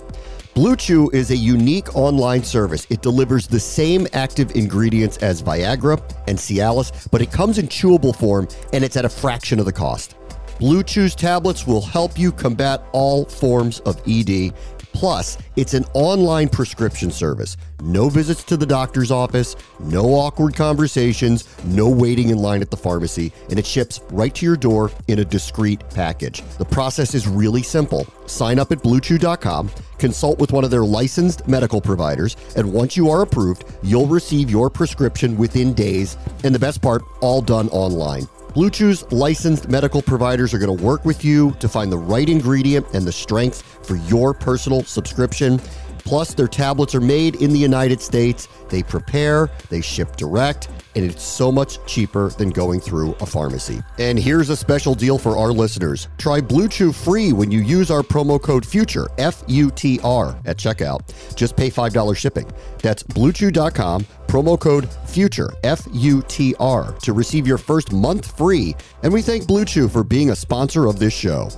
Blue 0.56 0.76
Chew 0.76 1.10
is 1.12 1.30
a 1.30 1.38
unique 1.38 1.96
online 1.96 2.44
service. 2.44 2.88
It 2.90 3.02
delivers 3.02 3.48
the 3.48 3.60
same 3.60 4.08
active 4.14 4.56
ingredients 4.56 5.18
as 5.18 5.44
Viagra 5.44 6.02
and 6.28 6.38
Cialis, 6.38 7.10
but 7.12 7.22
it 7.22 7.32
comes 7.32 7.60
in 7.60 7.68
chewable 7.68 8.16
form 8.16 8.48
and 8.74 8.84
it's 8.84 8.98
at 8.98 9.06
a 9.06 9.10
fraction 9.10 9.60
of 9.60 9.66
the 9.66 9.72
cost. 9.72 10.16
Blue 10.60 10.84
Chew's 10.84 11.16
tablets 11.16 11.68
will 11.68 11.82
help 11.82 12.18
you 12.18 12.32
combat 12.32 12.84
all 12.94 13.26
forms 13.26 13.80
of 13.82 14.02
ED 14.08 14.54
Plus, 14.94 15.38
it's 15.56 15.74
an 15.74 15.86
online 15.94 16.50
prescription 16.50 17.12
service. 17.12 17.56
No 17.82 18.10
visits 18.10 18.44
to 18.46 18.58
the 18.58 18.66
doctor's 18.66 19.12
office, 19.12 19.56
no 19.80 20.14
awkward 20.14 20.56
conversations, 20.56 21.46
no 21.66 21.90
waiting 21.90 22.30
in 22.30 22.38
line 22.38 22.62
at 22.62 22.70
the 22.70 22.78
pharmacy, 22.78 23.32
and 23.50 23.58
it 23.58 23.66
ships 23.66 24.02
right 24.12 24.34
to 24.36 24.46
your 24.46 24.58
door 24.58 24.92
in 25.08 25.20
a 25.20 25.26
discreet 25.26 25.82
package. 25.92 26.42
The 26.58 26.66
process 26.66 27.16
is 27.16 27.28
really 27.28 27.64
simple. 27.64 28.08
Sign 28.26 28.60
up 28.60 28.72
at 28.72 28.80
bluechew.com, 28.80 29.72
consult 29.98 30.40
with 30.40 30.52
one 30.52 30.64
of 30.64 30.72
their 30.72 30.86
licensed 30.86 31.48
medical 31.48 31.80
providers, 31.80 32.36
and 32.56 32.74
once 32.74 32.98
you 32.98 33.10
are 33.10 33.22
approved, 33.22 33.64
you'll 33.84 34.08
receive 34.08 34.50
your 34.50 34.70
prescription 34.70 35.38
within 35.38 35.74
days, 35.74 36.18
and 36.44 36.54
the 36.54 36.60
best 36.60 36.82
part, 36.82 37.04
all 37.22 37.42
done 37.42 37.70
online. 37.70 38.28
Blue 38.60 38.70
Chew's 38.70 39.10
licensed 39.10 39.70
medical 39.70 40.02
providers 40.02 40.54
are 40.54 40.60
going 40.60 40.78
to 40.78 40.84
work 40.84 41.06
with 41.06 41.24
you 41.24 41.52
to 41.62 41.70
find 41.70 41.90
the 41.90 41.98
right 41.98 42.28
ingredient 42.28 42.86
and 42.94 43.08
the 43.08 43.12
strength 43.14 43.62
for 43.88 43.96
your 43.96 44.34
personal 44.34 44.84
subscription. 44.84 45.60
Plus, 46.00 46.34
their 46.34 46.46
tablets 46.46 46.94
are 46.94 47.00
made 47.00 47.36
in 47.36 47.54
the 47.54 47.58
United 47.58 48.02
States. 48.02 48.50
They 48.68 48.84
prepare, 48.84 49.50
they 49.70 49.80
ship 49.80 50.18
direct, 50.18 50.68
and 50.96 51.06
it's 51.06 51.24
so 51.24 51.52
much 51.52 51.84
cheaper 51.86 52.30
than 52.30 52.50
going 52.50 52.80
through 52.80 53.14
a 53.22 53.26
pharmacy. 53.26 53.82
And 53.98 54.18
here's 54.18 54.50
a 54.50 54.56
special 54.56 54.96
deal 54.96 55.18
for 55.18 55.38
our 55.38 55.52
listeners. 55.52 56.08
Try 56.18 56.42
Blue 56.42 56.68
Chew 56.68 56.92
free 56.92 57.34
when 57.34 57.52
you 57.52 57.60
use 57.60 57.92
our 57.92 58.02
promo 58.02 58.42
code 58.42 58.66
FUTURE, 58.66 59.08
F 59.18 59.44
U 59.48 59.72
T 59.72 60.00
R, 60.04 60.40
at 60.46 60.58
checkout. 60.58 61.02
Just 61.36 61.56
pay 61.56 61.70
$5 61.70 62.18
shipping. 62.18 62.50
That's 62.82 63.04
bluechew.com, 63.04 64.06
promo 64.28 64.60
code 64.60 64.90
FUTURE, 65.08 65.54
F 65.64 65.88
U 65.92 66.24
T 66.28 66.56
R, 66.60 66.94
to 67.04 67.14
receive 67.14 67.48
your 67.48 67.58
first 67.58 67.92
month 67.92 68.38
free. 68.38 68.76
And 69.04 69.14
we 69.14 69.22
thank 69.22 69.48
Blue 69.48 69.66
Chew 69.66 69.88
for 69.88 70.04
being 70.04 70.32
a 70.32 70.36
sponsor 70.36 70.86
of 70.86 71.00
this 71.00 71.14
show. 71.14 71.50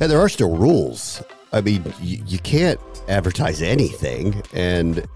And 0.00 0.10
there 0.10 0.20
are 0.20 0.28
still 0.28 0.56
rules. 0.56 1.22
I 1.52 1.60
mean, 1.60 1.84
you, 2.00 2.22
you 2.26 2.38
can't 2.40 2.80
advertise 3.08 3.62
anything. 3.62 4.42
And 4.52 5.06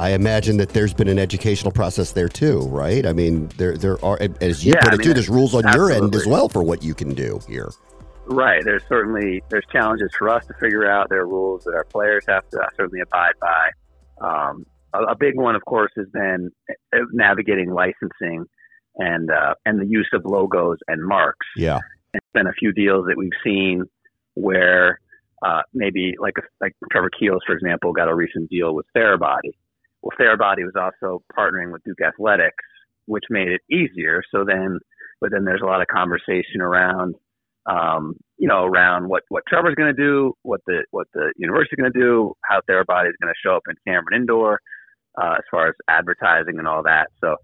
I 0.00 0.12
imagine 0.12 0.56
that 0.56 0.70
there's 0.70 0.94
been 0.94 1.08
an 1.08 1.18
educational 1.18 1.72
process 1.72 2.12
there 2.12 2.28
too, 2.28 2.60
right? 2.68 3.04
I 3.04 3.12
mean, 3.12 3.48
there 3.58 3.76
there 3.76 4.02
are, 4.02 4.18
as 4.40 4.64
you 4.64 4.72
Yeah, 4.72 4.80
put 4.80 4.92
I 4.92 4.94
it 4.94 4.98
mean, 4.98 5.06
too, 5.08 5.12
there's 5.14 5.28
rules 5.28 5.54
on 5.54 5.62
your 5.74 5.90
end 5.90 6.14
as 6.14 6.26
well 6.26 6.48
for 6.48 6.62
what 6.62 6.82
you 6.82 6.94
can 6.94 7.12
do 7.12 7.38
here. 7.46 7.68
Right. 8.24 8.64
There's 8.64 8.82
certainly 8.88 9.42
there's 9.50 9.66
challenges 9.70 10.10
for 10.18 10.30
us 10.30 10.46
to 10.46 10.54
figure 10.54 10.90
out. 10.90 11.10
There 11.10 11.20
are 11.20 11.28
rules 11.28 11.64
that 11.64 11.74
our 11.74 11.84
players 11.84 12.24
have 12.28 12.48
to 12.48 12.66
certainly 12.78 13.00
abide 13.02 13.34
by. 13.42 13.70
Um, 14.26 14.64
a, 14.94 15.12
a 15.12 15.14
big 15.14 15.36
one, 15.36 15.54
of 15.54 15.64
course, 15.66 15.92
has 15.96 16.06
been 16.14 16.50
uh, 16.70 16.98
navigating 17.12 17.70
licensing 17.70 18.46
and 18.96 19.30
uh, 19.30 19.52
and 19.66 19.78
the 19.78 19.86
use 19.86 20.08
of 20.14 20.22
logos 20.24 20.78
and 20.88 21.06
marks. 21.06 21.46
Yeah. 21.56 21.80
There's 22.14 22.22
been 22.32 22.46
a 22.46 22.54
few 22.54 22.72
deals 22.72 23.04
that 23.06 23.18
we've 23.18 23.30
seen 23.44 23.84
where 24.32 24.98
uh, 25.44 25.60
maybe 25.74 26.14
like 26.18 26.36
like 26.62 26.72
Trevor 26.90 27.10
Keels, 27.10 27.42
for 27.46 27.54
example, 27.54 27.92
got 27.92 28.08
a 28.08 28.14
recent 28.14 28.48
deal 28.48 28.74
with 28.74 28.86
Therabody. 28.96 29.52
Well, 30.02 30.16
Therabody 30.18 30.64
was 30.64 30.74
also 30.76 31.22
partnering 31.36 31.72
with 31.72 31.82
Duke 31.84 32.00
Athletics, 32.00 32.64
which 33.06 33.24
made 33.30 33.48
it 33.48 33.60
easier. 33.70 34.22
So 34.34 34.44
then, 34.44 34.78
but 35.20 35.30
then 35.30 35.44
there's 35.44 35.60
a 35.62 35.66
lot 35.66 35.82
of 35.82 35.88
conversation 35.88 36.60
around, 36.60 37.14
um, 37.66 38.14
you 38.38 38.48
know, 38.48 38.64
around 38.64 39.08
what 39.08 39.22
what 39.28 39.42
Trevor's 39.46 39.74
going 39.74 39.94
to 39.94 40.02
do, 40.02 40.34
what 40.42 40.60
the 40.66 40.84
what 40.90 41.08
the 41.12 41.32
university's 41.36 41.78
going 41.78 41.92
to 41.92 41.98
do, 41.98 42.34
how 42.44 42.60
Therabody 42.68 43.08
is 43.08 43.16
going 43.20 43.32
to 43.32 43.40
show 43.44 43.56
up 43.56 43.62
in 43.68 43.76
Cameron 43.86 44.22
Indoor, 44.22 44.60
uh, 45.20 45.34
as 45.38 45.44
far 45.50 45.68
as 45.68 45.74
advertising 45.88 46.58
and 46.58 46.66
all 46.66 46.82
that. 46.84 47.08
So, 47.20 47.36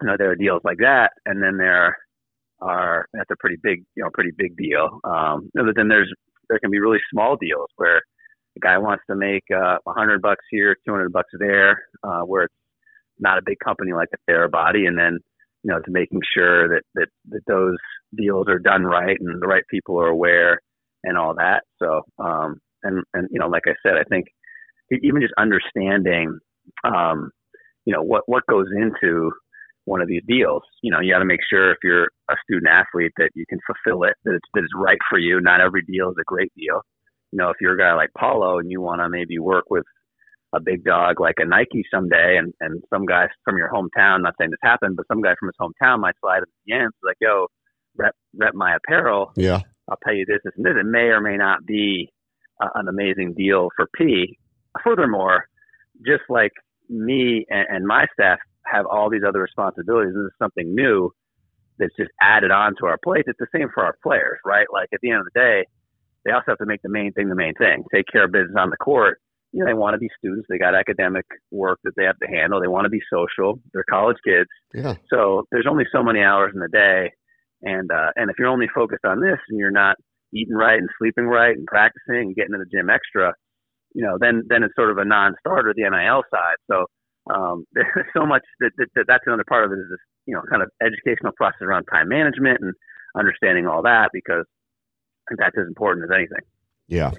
you 0.00 0.08
know, 0.08 0.16
there 0.18 0.30
are 0.30 0.36
deals 0.36 0.62
like 0.64 0.78
that, 0.78 1.12
and 1.26 1.42
then 1.42 1.58
there 1.58 1.96
are 2.60 3.06
that's 3.12 3.30
a 3.30 3.36
pretty 3.38 3.56
big, 3.62 3.84
you 3.94 4.02
know, 4.02 4.10
pretty 4.12 4.32
big 4.36 4.56
deal. 4.56 5.00
Um, 5.04 5.50
but 5.54 5.76
then 5.76 5.88
there's 5.88 6.12
there 6.48 6.58
can 6.58 6.70
be 6.70 6.80
really 6.80 7.00
small 7.12 7.36
deals 7.36 7.68
where 7.76 8.02
guy 8.60 8.78
wants 8.78 9.04
to 9.08 9.16
make 9.16 9.44
uh, 9.52 9.76
a 9.86 9.92
hundred 9.92 10.22
bucks 10.22 10.44
here, 10.50 10.76
two 10.84 10.92
hundred 10.92 11.12
bucks 11.12 11.30
there, 11.38 11.82
uh, 12.02 12.20
where 12.22 12.44
it's 12.44 12.54
not 13.18 13.38
a 13.38 13.42
big 13.44 13.58
company 13.64 13.92
like 13.92 14.08
a 14.14 14.30
Therabody, 14.30 14.86
and 14.86 14.98
then 14.98 15.18
you 15.62 15.70
know 15.70 15.80
to 15.80 15.90
making 15.90 16.20
sure 16.34 16.68
that 16.68 16.82
that 16.94 17.08
that 17.30 17.42
those 17.46 17.76
deals 18.16 18.46
are 18.48 18.58
done 18.58 18.84
right 18.84 19.16
and 19.20 19.40
the 19.40 19.46
right 19.46 19.64
people 19.70 20.00
are 20.00 20.08
aware 20.08 20.60
and 21.04 21.16
all 21.16 21.34
that. 21.34 21.62
So 21.78 22.02
um, 22.18 22.60
and 22.82 23.02
and 23.14 23.28
you 23.30 23.38
know, 23.38 23.48
like 23.48 23.64
I 23.66 23.74
said, 23.82 23.96
I 23.96 24.04
think 24.04 24.26
even 24.90 25.20
just 25.20 25.34
understanding, 25.38 26.38
um, 26.84 27.30
you 27.84 27.94
know, 27.94 28.02
what 28.02 28.22
what 28.26 28.46
goes 28.46 28.66
into 28.74 29.32
one 29.84 30.00
of 30.00 30.08
these 30.08 30.22
deals. 30.28 30.62
You 30.82 30.92
know, 30.92 31.00
you 31.00 31.12
got 31.12 31.20
to 31.20 31.24
make 31.24 31.40
sure 31.48 31.72
if 31.72 31.78
you're 31.82 32.08
a 32.30 32.34
student 32.44 32.70
athlete 32.70 33.12
that 33.16 33.30
you 33.34 33.44
can 33.48 33.58
fulfill 33.66 34.04
it, 34.04 34.14
that 34.24 34.34
it's 34.34 34.48
that 34.54 34.64
it's 34.64 34.74
right 34.74 34.98
for 35.08 35.18
you. 35.18 35.40
Not 35.40 35.60
every 35.60 35.82
deal 35.82 36.10
is 36.10 36.16
a 36.20 36.24
great 36.24 36.52
deal. 36.56 36.82
You 37.32 37.38
know, 37.38 37.50
if 37.50 37.56
you're 37.60 37.74
a 37.74 37.78
guy 37.78 37.94
like 37.94 38.10
Paolo 38.16 38.58
and 38.58 38.70
you 38.70 38.80
want 38.80 39.00
to 39.00 39.08
maybe 39.08 39.38
work 39.38 39.66
with 39.70 39.84
a 40.52 40.60
big 40.60 40.84
dog 40.84 41.20
like 41.20 41.36
a 41.38 41.44
Nike 41.44 41.84
someday, 41.92 42.36
and 42.38 42.52
and 42.60 42.82
some 42.90 43.06
guy 43.06 43.26
from 43.44 43.56
your 43.56 43.70
hometown, 43.70 44.22
not 44.22 44.34
saying 44.38 44.50
this 44.50 44.58
happened, 44.62 44.96
but 44.96 45.06
some 45.06 45.22
guy 45.22 45.34
from 45.38 45.48
his 45.48 45.56
hometown 45.60 46.00
might 46.00 46.16
slide 46.20 46.42
at 46.42 46.48
the 46.66 46.74
end, 46.74 46.90
like, 47.04 47.16
yo, 47.20 47.46
rep 47.96 48.14
rep 48.36 48.54
my 48.54 48.76
apparel. 48.76 49.32
Yeah. 49.36 49.60
I'll 49.88 49.98
pay 50.04 50.16
you 50.16 50.26
this, 50.26 50.40
this, 50.44 50.52
and 50.56 50.64
this. 50.64 50.74
It 50.78 50.86
may 50.86 51.08
or 51.10 51.20
may 51.20 51.36
not 51.36 51.66
be 51.66 52.12
uh, 52.60 52.68
an 52.74 52.88
amazing 52.88 53.34
deal 53.36 53.68
for 53.76 53.86
P. 53.96 54.38
Furthermore, 54.84 55.46
just 56.06 56.22
like 56.28 56.52
me 56.88 57.44
and, 57.48 57.66
and 57.68 57.86
my 57.86 58.06
staff 58.12 58.38
have 58.66 58.86
all 58.86 59.10
these 59.10 59.22
other 59.26 59.40
responsibilities, 59.40 60.14
this 60.14 60.26
is 60.26 60.32
something 60.38 60.74
new 60.74 61.10
that's 61.78 61.94
just 61.96 62.10
added 62.20 62.50
on 62.50 62.74
to 62.78 62.86
our 62.86 62.98
plate. 63.02 63.24
It's 63.26 63.38
the 63.38 63.46
same 63.54 63.68
for 63.72 63.84
our 63.84 63.96
players, 64.02 64.38
right? 64.44 64.66
Like 64.72 64.88
at 64.92 65.00
the 65.02 65.10
end 65.10 65.20
of 65.20 65.26
the 65.32 65.40
day, 65.40 65.64
they 66.24 66.32
also 66.32 66.44
have 66.48 66.58
to 66.58 66.66
make 66.66 66.82
the 66.82 66.90
main 66.90 67.12
thing 67.12 67.28
the 67.28 67.34
main 67.34 67.54
thing. 67.54 67.84
Take 67.94 68.06
care 68.10 68.24
of 68.24 68.32
business 68.32 68.56
on 68.58 68.70
the 68.70 68.76
court. 68.76 69.18
You 69.52 69.60
know, 69.60 69.66
they 69.66 69.74
want 69.74 69.94
to 69.94 69.98
be 69.98 70.08
students. 70.16 70.46
They 70.48 70.58
got 70.58 70.74
academic 70.74 71.26
work 71.50 71.80
that 71.82 71.92
they 71.96 72.04
have 72.04 72.18
to 72.18 72.28
handle. 72.28 72.60
They 72.60 72.68
want 72.68 72.84
to 72.84 72.90
be 72.90 73.00
social. 73.12 73.58
They're 73.72 73.84
college 73.88 74.18
kids. 74.24 74.48
Yeah. 74.72 74.94
So 75.12 75.44
there's 75.50 75.66
only 75.68 75.84
so 75.90 76.02
many 76.02 76.20
hours 76.20 76.52
in 76.54 76.60
the 76.60 76.68
day 76.68 77.10
And 77.62 77.90
uh, 77.90 78.10
and 78.16 78.30
if 78.30 78.36
you're 78.38 78.48
only 78.48 78.68
focused 78.72 79.04
on 79.04 79.20
this 79.20 79.38
and 79.48 79.58
you're 79.58 79.70
not 79.70 79.96
eating 80.32 80.54
right 80.54 80.78
and 80.78 80.88
sleeping 80.98 81.26
right 81.26 81.56
and 81.56 81.66
practicing 81.66 82.30
and 82.30 82.36
getting 82.36 82.52
to 82.52 82.58
the 82.58 82.70
gym 82.70 82.90
extra, 82.90 83.34
you 83.94 84.04
know, 84.04 84.18
then 84.20 84.42
then 84.48 84.62
it's 84.62 84.76
sort 84.76 84.90
of 84.90 84.98
a 84.98 85.04
non-starter 85.04 85.74
the 85.74 85.88
NIL 85.88 86.22
side. 86.30 86.58
So 86.70 86.86
um, 87.34 87.64
there's 87.72 88.06
so 88.16 88.24
much 88.24 88.42
that, 88.60 88.70
that, 88.78 88.86
that 88.94 89.04
that's 89.08 89.24
another 89.26 89.44
part 89.48 89.64
of 89.64 89.72
it 89.72 89.82
is 89.82 89.90
this 89.90 90.04
you 90.26 90.34
know 90.34 90.42
kind 90.48 90.62
of 90.62 90.70
educational 90.80 91.32
process 91.36 91.62
around 91.62 91.84
time 91.86 92.08
management 92.08 92.58
and 92.60 92.72
understanding 93.16 93.66
all 93.66 93.82
that 93.82 94.10
because 94.12 94.44
that's 95.38 95.56
as 95.58 95.66
important 95.66 96.04
as 96.04 96.10
anything. 96.14 96.40
Yeah. 96.90 97.12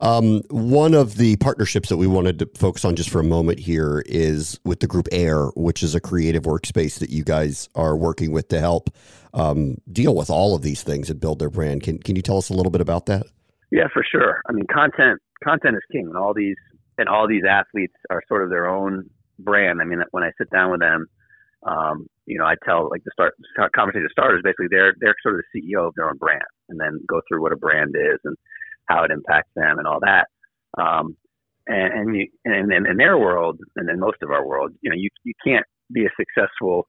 Um, 0.00 0.42
one 0.50 0.94
of 0.94 1.16
the 1.16 1.34
partnerships 1.36 1.88
that 1.88 1.96
we 1.96 2.06
wanted 2.06 2.38
to 2.38 2.48
focus 2.56 2.84
on 2.84 2.94
just 2.94 3.10
for 3.10 3.18
a 3.18 3.24
moment 3.24 3.58
here 3.58 4.04
is 4.06 4.60
with 4.64 4.78
the 4.78 4.86
group 4.86 5.08
AIR, 5.10 5.48
which 5.56 5.82
is 5.82 5.96
a 5.96 6.00
creative 6.00 6.44
workspace 6.44 7.00
that 7.00 7.10
you 7.10 7.24
guys 7.24 7.68
are 7.74 7.96
working 7.96 8.30
with 8.30 8.46
to 8.48 8.60
help 8.60 8.88
um, 9.34 9.78
deal 9.92 10.14
with 10.14 10.30
all 10.30 10.54
of 10.54 10.62
these 10.62 10.84
things 10.84 11.10
and 11.10 11.18
build 11.18 11.40
their 11.40 11.50
brand. 11.50 11.82
Can 11.82 11.98
Can 11.98 12.14
you 12.14 12.22
tell 12.22 12.38
us 12.38 12.50
a 12.50 12.54
little 12.54 12.70
bit 12.70 12.80
about 12.80 13.06
that? 13.06 13.26
Yeah, 13.72 13.88
for 13.92 14.04
sure. 14.08 14.40
I 14.48 14.52
mean, 14.52 14.66
content 14.72 15.20
content 15.42 15.74
is 15.74 15.82
king, 15.90 16.06
and 16.06 16.16
all 16.16 16.32
these 16.32 16.56
and 16.96 17.08
all 17.08 17.26
these 17.26 17.42
athletes 17.48 17.94
are 18.10 18.22
sort 18.28 18.44
of 18.44 18.50
their 18.50 18.68
own 18.68 19.10
brand. 19.40 19.80
I 19.80 19.84
mean, 19.84 20.02
when 20.12 20.22
I 20.22 20.30
sit 20.38 20.50
down 20.50 20.70
with 20.70 20.80
them, 20.80 21.06
um, 21.64 22.06
you 22.26 22.38
know, 22.38 22.44
I 22.44 22.54
tell 22.64 22.88
like 22.90 23.02
the 23.04 23.10
start 23.12 23.34
conversation 23.74 24.08
starters 24.10 24.42
basically 24.44 24.66
they're 24.70 24.94
they're 25.00 25.14
sort 25.22 25.36
of 25.36 25.42
the 25.52 25.60
CEO 25.60 25.86
of 25.86 25.94
their 25.94 26.08
own 26.08 26.16
brand, 26.16 26.42
and 26.68 26.78
then 26.80 27.00
go 27.08 27.20
through 27.26 27.42
what 27.42 27.52
a 27.52 27.56
brand 27.56 27.94
is 27.96 28.18
and 28.24 28.36
how 28.86 29.04
it 29.04 29.10
impacts 29.10 29.50
them 29.54 29.78
and 29.78 29.86
all 29.86 30.00
that. 30.00 30.26
Um, 30.78 31.16
and 31.66 31.92
and, 31.92 32.16
you, 32.16 32.26
and 32.44 32.72
and 32.72 32.86
in 32.86 32.96
their 32.96 33.18
world, 33.18 33.60
and 33.76 33.88
in 33.88 34.00
most 34.00 34.18
of 34.22 34.30
our 34.30 34.46
world, 34.46 34.72
you 34.82 34.90
know, 34.90 34.96
you 34.96 35.08
you 35.24 35.32
can't 35.44 35.66
be 35.92 36.04
a 36.04 36.10
successful 36.18 36.88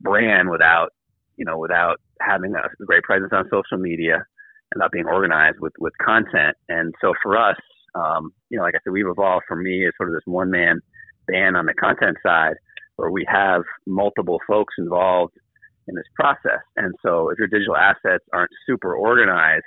brand 0.00 0.50
without 0.50 0.90
you 1.36 1.44
know 1.44 1.58
without 1.58 1.96
having 2.20 2.54
a 2.54 2.84
great 2.84 3.02
presence 3.02 3.32
on 3.32 3.44
social 3.50 3.78
media 3.78 4.24
and 4.72 4.78
not 4.78 4.92
being 4.92 5.06
organized 5.06 5.58
with 5.60 5.72
with 5.78 5.92
content. 6.04 6.56
And 6.68 6.94
so 7.00 7.12
for 7.22 7.36
us, 7.36 7.56
um, 7.94 8.32
you 8.50 8.58
know, 8.58 8.64
like 8.64 8.74
I 8.74 8.78
said, 8.84 8.92
we've 8.92 9.06
evolved 9.06 9.44
from 9.48 9.62
me 9.62 9.86
as 9.86 9.92
sort 9.96 10.08
of 10.08 10.14
this 10.14 10.26
one 10.26 10.50
man 10.50 10.80
band 11.28 11.56
on 11.56 11.66
the 11.66 11.74
content 11.74 12.16
side, 12.24 12.54
where 12.96 13.10
we 13.10 13.24
have 13.28 13.62
multiple 13.86 14.40
folks 14.46 14.74
involved 14.78 15.34
in 15.88 15.94
this 15.94 16.06
process. 16.14 16.60
And 16.76 16.94
so 17.04 17.30
if 17.30 17.38
your 17.38 17.46
digital 17.46 17.76
assets 17.76 18.24
aren't 18.32 18.50
super 18.66 18.94
organized 18.94 19.64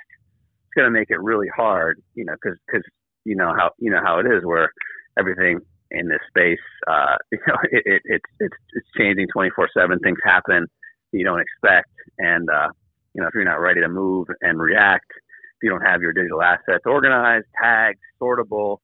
it's 0.70 0.80
going 0.80 0.92
to 0.92 0.98
make 0.98 1.10
it 1.10 1.20
really 1.20 1.48
hard, 1.56 2.00
you 2.14 2.24
know, 2.24 2.34
because 2.34 2.56
because 2.66 2.84
you 3.24 3.34
know 3.34 3.52
how 3.56 3.70
you 3.78 3.90
know 3.90 4.00
how 4.02 4.20
it 4.20 4.26
is 4.26 4.44
where 4.44 4.70
everything 5.18 5.58
in 5.90 6.08
this 6.08 6.20
space, 6.28 6.62
uh, 6.86 7.16
you 7.32 7.38
know, 7.46 7.56
it, 7.72 7.82
it, 7.84 8.02
it's 8.04 8.30
it's 8.38 8.56
it's 8.72 8.86
changing 8.96 9.26
24 9.32 9.68
seven. 9.76 9.98
Things 9.98 10.18
happen 10.24 10.66
you 11.12 11.24
don't 11.24 11.40
expect, 11.40 11.90
and 12.18 12.48
uh, 12.48 12.68
you 13.14 13.20
know 13.20 13.26
if 13.26 13.34
you're 13.34 13.44
not 13.44 13.60
ready 13.60 13.80
to 13.80 13.88
move 13.88 14.28
and 14.42 14.60
react, 14.60 15.10
if 15.10 15.64
you 15.64 15.70
don't 15.70 15.82
have 15.82 16.02
your 16.02 16.12
digital 16.12 16.40
assets 16.40 16.84
organized, 16.86 17.46
tagged, 17.60 17.98
sortable, 18.22 18.76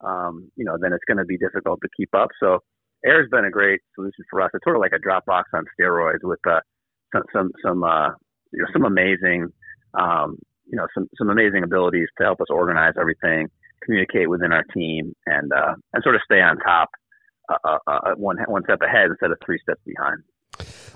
um, 0.00 0.50
you 0.56 0.64
know, 0.64 0.76
then 0.80 0.92
it's 0.92 1.04
going 1.06 1.18
to 1.18 1.24
be 1.24 1.38
difficult 1.38 1.78
to 1.82 1.88
keep 1.96 2.12
up. 2.16 2.30
So 2.40 2.58
Air's 3.04 3.28
been 3.30 3.44
a 3.44 3.50
great 3.50 3.80
solution 3.94 4.24
for 4.30 4.42
us. 4.42 4.50
It's 4.54 4.64
sort 4.64 4.76
of 4.76 4.80
like 4.80 4.92
a 4.92 4.98
Dropbox 4.98 5.44
on 5.54 5.64
steroids 5.78 6.22
with 6.22 6.40
uh, 6.48 6.60
some 7.12 7.22
some 7.32 7.52
some 7.64 7.84
uh, 7.84 8.10
you 8.52 8.60
know 8.60 8.66
some 8.72 8.84
amazing 8.84 9.48
um, 9.94 10.38
you 10.66 10.76
know 10.76 10.86
some 10.94 11.08
some 11.16 11.30
amazing 11.30 11.62
abilities 11.62 12.08
to 12.18 12.24
help 12.24 12.40
us 12.40 12.48
organize 12.50 12.94
everything, 12.98 13.48
communicate 13.84 14.28
within 14.28 14.52
our 14.52 14.64
team, 14.74 15.14
and 15.26 15.52
uh, 15.52 15.74
and 15.92 16.02
sort 16.02 16.14
of 16.14 16.22
stay 16.24 16.40
on 16.40 16.58
top, 16.58 16.90
uh, 17.48 17.56
uh, 17.64 17.78
uh, 17.86 18.14
one 18.16 18.36
one 18.46 18.62
step 18.64 18.80
ahead 18.82 19.10
instead 19.10 19.30
of 19.30 19.38
three 19.44 19.58
steps 19.62 19.80
behind. 19.86 20.22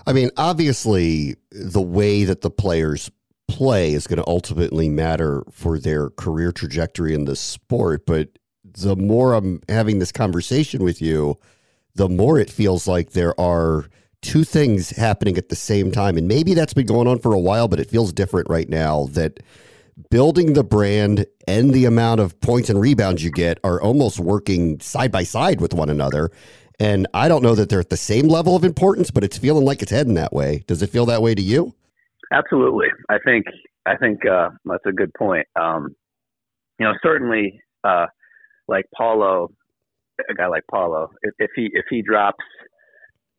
I 0.06 0.12
mean, 0.12 0.30
obviously, 0.36 1.36
the 1.50 1.80
way 1.80 2.24
that 2.24 2.40
the 2.40 2.50
players 2.50 3.10
play 3.48 3.92
is 3.92 4.06
going 4.06 4.18
to 4.18 4.26
ultimately 4.26 4.88
matter 4.88 5.44
for 5.50 5.78
their 5.78 6.10
career 6.10 6.52
trajectory 6.52 7.14
in 7.14 7.26
the 7.26 7.36
sport. 7.36 8.06
But 8.06 8.30
the 8.64 8.96
more 8.96 9.34
I'm 9.34 9.60
having 9.68 9.98
this 9.98 10.10
conversation 10.10 10.82
with 10.82 11.00
you, 11.00 11.38
the 11.94 12.08
more 12.08 12.38
it 12.38 12.50
feels 12.50 12.86
like 12.86 13.10
there 13.10 13.38
are 13.40 13.86
two 14.22 14.44
things 14.44 14.90
happening 14.90 15.36
at 15.36 15.48
the 15.48 15.56
same 15.56 15.90
time. 15.90 16.16
And 16.16 16.28
maybe 16.28 16.54
that's 16.54 16.74
been 16.74 16.86
going 16.86 17.08
on 17.08 17.18
for 17.18 17.32
a 17.32 17.38
while, 17.38 17.68
but 17.68 17.80
it 17.80 17.90
feels 17.90 18.12
different 18.12 18.48
right 18.48 18.68
now 18.68 19.06
that 19.10 19.40
building 20.10 20.54
the 20.54 20.64
brand 20.64 21.26
and 21.46 21.72
the 21.72 21.84
amount 21.84 22.20
of 22.20 22.40
points 22.40 22.70
and 22.70 22.80
rebounds 22.80 23.22
you 23.22 23.30
get 23.30 23.58
are 23.64 23.80
almost 23.80 24.20
working 24.20 24.80
side 24.80 25.12
by 25.12 25.24
side 25.24 25.60
with 25.60 25.74
one 25.74 25.90
another. 25.90 26.30
And 26.80 27.06
I 27.14 27.28
don't 27.28 27.42
know 27.42 27.54
that 27.54 27.68
they're 27.68 27.80
at 27.80 27.90
the 27.90 27.96
same 27.96 28.28
level 28.28 28.56
of 28.56 28.64
importance, 28.64 29.10
but 29.10 29.22
it's 29.22 29.36
feeling 29.36 29.64
like 29.64 29.82
it's 29.82 29.90
heading 29.90 30.14
that 30.14 30.32
way. 30.32 30.64
Does 30.66 30.82
it 30.82 30.90
feel 30.90 31.06
that 31.06 31.22
way 31.22 31.34
to 31.34 31.42
you? 31.42 31.74
Absolutely. 32.32 32.88
I 33.10 33.18
think 33.24 33.44
I 33.84 33.96
think 33.96 34.24
uh, 34.26 34.50
that's 34.64 34.86
a 34.86 34.92
good 34.92 35.12
point. 35.14 35.46
Um, 35.60 35.94
you 36.78 36.86
know, 36.86 36.94
certainly, 37.02 37.60
uh, 37.84 38.06
like 38.68 38.86
Paolo, 38.96 39.50
a 40.30 40.34
guy 40.34 40.46
like 40.46 40.64
Paolo, 40.70 41.10
if, 41.22 41.34
if 41.38 41.50
he 41.54 41.70
if 41.72 41.84
he 41.90 42.02
drops 42.02 42.44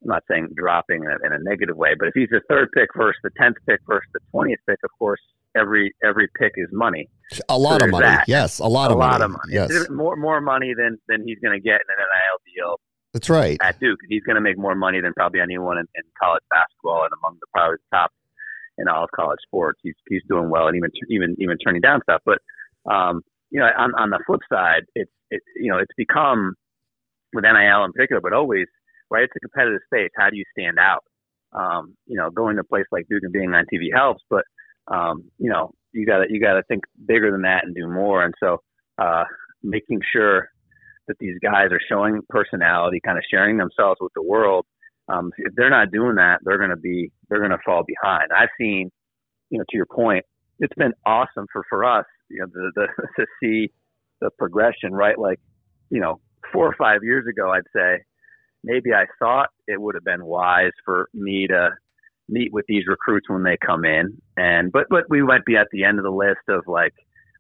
I'm 0.04 0.10
not 0.10 0.24
saying 0.30 0.50
dropping 0.56 1.04
in 1.04 1.10
a, 1.10 1.26
in 1.26 1.34
a 1.34 1.43
negative 1.43 1.78
way, 1.78 1.96
but 1.98 2.10
if 2.10 2.13
he's 2.13 2.30
the 2.30 2.41
third 2.50 2.69
pick 2.76 2.89
versus 2.96 3.19
the 3.24 3.30
tenth 3.39 3.56
pick 3.67 3.80
versus 3.88 4.10
the 4.13 4.19
twentieth 4.32 4.60
pick, 4.67 4.80
of 4.84 4.89
course, 5.00 5.22
every 5.56 5.93
every 6.04 6.28
pick 6.39 6.54
is 6.58 6.67
money. 6.72 7.10
A 7.50 7.58
lot 7.58 7.80
so 7.80 7.86
of 7.86 7.91
money, 7.91 8.06
that. 8.06 8.26
yes, 8.28 8.60
a 8.60 8.65
lot 8.65 8.91
a 8.91 8.93
of 8.93 9.00
lot 9.00 9.19
money. 9.19 9.24
of 9.24 9.32
money. 9.32 9.54
Yes, 9.54 9.89
more 9.89 10.15
more 10.15 10.41
money 10.41 10.74
than 10.78 10.98
than 11.08 11.26
he's 11.26 11.39
going 11.39 11.58
to 11.58 11.63
get 11.63 11.76
in 11.76 11.88
an 11.89 11.98
NIL 11.98 12.54
deal. 12.54 12.80
That's 13.13 13.30
right. 13.30 13.58
At 13.62 13.80
Duke, 13.80 14.00
he's 14.10 14.24
going 14.24 14.36
to 14.36 14.41
make 14.41 14.58
more 14.58 14.76
money 14.76 15.00
than 15.00 15.13
probably 15.13 15.39
anyone 15.39 15.78
in, 15.78 15.86
in 15.96 16.04
college 16.22 16.41
basketball 16.50 17.04
and 17.04 17.12
among 17.22 17.38
the 17.39 17.48
probably 17.54 17.78
top 17.93 18.12
in 18.80 18.88
all 18.88 19.04
of 19.04 19.10
college 19.15 19.39
sports. 19.46 19.80
He's 19.84 19.96
he's 20.10 20.24
doing 20.28 20.50
well 20.50 20.67
and 20.67 20.76
even 20.76 20.89
even 21.10 21.36
even 21.39 21.58
turning 21.60 21.82
down 21.82 22.02
stuff. 22.04 22.22
But 22.26 22.39
um, 22.91 23.22
you 23.52 23.60
know, 23.60 23.67
on 23.78 23.93
on 23.96 24.10
the 24.10 24.19
flip 24.26 24.41
side, 24.52 24.84
it's 24.96 25.12
it 25.30 25.41
you 25.56 25.72
know 25.72 25.78
it's 25.78 25.93
become 25.96 26.56
with 27.34 27.43
NIL 27.43 27.86
in 27.86 27.91
particular, 27.93 28.22
but 28.22 28.34
always 28.34 28.67
right? 29.13 29.24
It's 29.24 29.34
a 29.36 29.39
competitive 29.39 29.82
space. 29.86 30.10
How 30.17 30.30
do 30.30 30.38
you 30.38 30.43
stand 30.58 30.80
out? 30.80 31.04
Um, 31.54 31.96
you 32.08 32.17
know, 32.17 32.32
going 32.32 32.56
to 32.56 32.62
a 32.62 32.65
place 32.65 32.86
like 32.91 33.06
Duke 33.08 33.22
and 33.22 33.32
being 33.32 33.54
on 33.54 33.65
TV 33.72 33.93
helps, 33.93 34.24
but 34.30 34.43
um, 34.88 35.26
you 35.38 35.50
know, 35.50 35.72
you 35.93 36.06
gotta 36.06 36.26
you 36.30 36.41
gotta 36.41 36.63
think 36.67 36.84
bigger 37.06 37.32
than 37.32 37.43
that 37.43 37.63
and 37.63 37.76
do 37.76 37.88
more. 37.88 38.24
And 38.24 38.34
so, 38.41 38.58
uh, 38.98 39.24
making 39.62 40.02
sure 40.12 40.50
that 41.08 41.17
these 41.19 41.38
guys 41.41 41.67
are 41.72 41.80
showing 41.88 42.22
personality, 42.30 43.00
kind 43.06 43.17
of 43.17 43.24
sharing 43.30 43.58
themselves 43.58 44.00
with 44.02 44.12
the 44.15 44.24
world. 44.24 44.65
Um, 45.10 45.32
if 45.38 45.54
they're 45.56 45.69
not 45.69 45.91
doing 45.91 46.15
that, 46.15 46.39
they're 46.43 46.58
gonna 46.58 46.76
be 46.76 47.12
they're 47.30 47.41
gonna 47.41 47.60
fall 47.63 47.84
behind. 47.86 48.32
I've 48.36 48.50
seen, 48.60 48.89
you 49.52 49.60
know, 49.60 49.65
to 49.69 49.78
your 49.78 49.86
point, 49.86 50.26
it's 50.60 50.74
been 50.76 50.93
awesome 51.06 51.46
for 51.54 51.63
for 51.69 51.86
us, 51.86 52.06
you 52.30 52.39
know, 52.39 52.48
the, 52.52 52.72
the 52.76 52.88
to 53.19 53.28
see 53.41 53.72
the 54.22 54.32
progression, 54.39 54.91
right? 54.91 55.19
Like, 55.19 55.39
you 55.91 56.02
know, 56.02 56.19
four 56.54 56.68
or 56.68 56.76
five 56.78 57.04
years 57.04 57.26
ago, 57.28 57.52
I'd 57.52 57.63
say 57.76 58.04
maybe 58.63 58.94
I 58.94 59.06
thought 59.20 59.50
it 59.68 59.82
would 59.82 59.96
have 59.96 60.06
been 60.06 60.26
wise 60.26 60.72
for 60.86 61.10
me 61.13 61.48
to 61.48 61.72
meet 62.30 62.54
with 62.54 62.66
these 62.68 62.88
recruits 62.88 63.30
when 63.30 63.44
they 63.44 63.58
come 63.58 63.84
in, 63.84 64.22
and 64.38 64.72
but 64.72 64.86
but 64.89 65.04
we 65.10 65.22
might 65.22 65.44
be 65.46 65.58
at 65.58 65.68
the 65.72 65.84
end 65.84 66.00
of 66.00 66.04
the 66.04 66.12
list 66.12 66.48
of 66.48 66.63
like. 66.68 66.94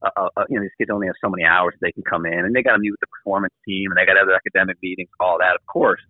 Uh, 0.05 0.09
uh, 0.17 0.27
uh 0.35 0.43
you 0.49 0.57
know, 0.57 0.61
these 0.61 0.71
kids 0.77 0.89
only 0.91 1.07
have 1.07 1.15
so 1.23 1.29
many 1.29 1.45
hours 1.45 1.73
they 1.79 1.93
can 1.93 2.03
come 2.03 2.25
in, 2.25 2.39
and 2.39 2.53
they 2.53 2.61
got 2.61 2.73
to 2.73 2.79
meet 2.79 2.91
with 2.91 2.99
the 2.99 3.07
performance 3.07 3.53
team, 3.65 3.89
and 3.89 3.97
they 3.97 4.05
got 4.05 4.21
other 4.21 4.35
academic 4.35 4.75
meetings, 4.83 5.07
all 5.17 5.37
that, 5.39 5.55
of 5.55 5.65
course. 5.65 6.01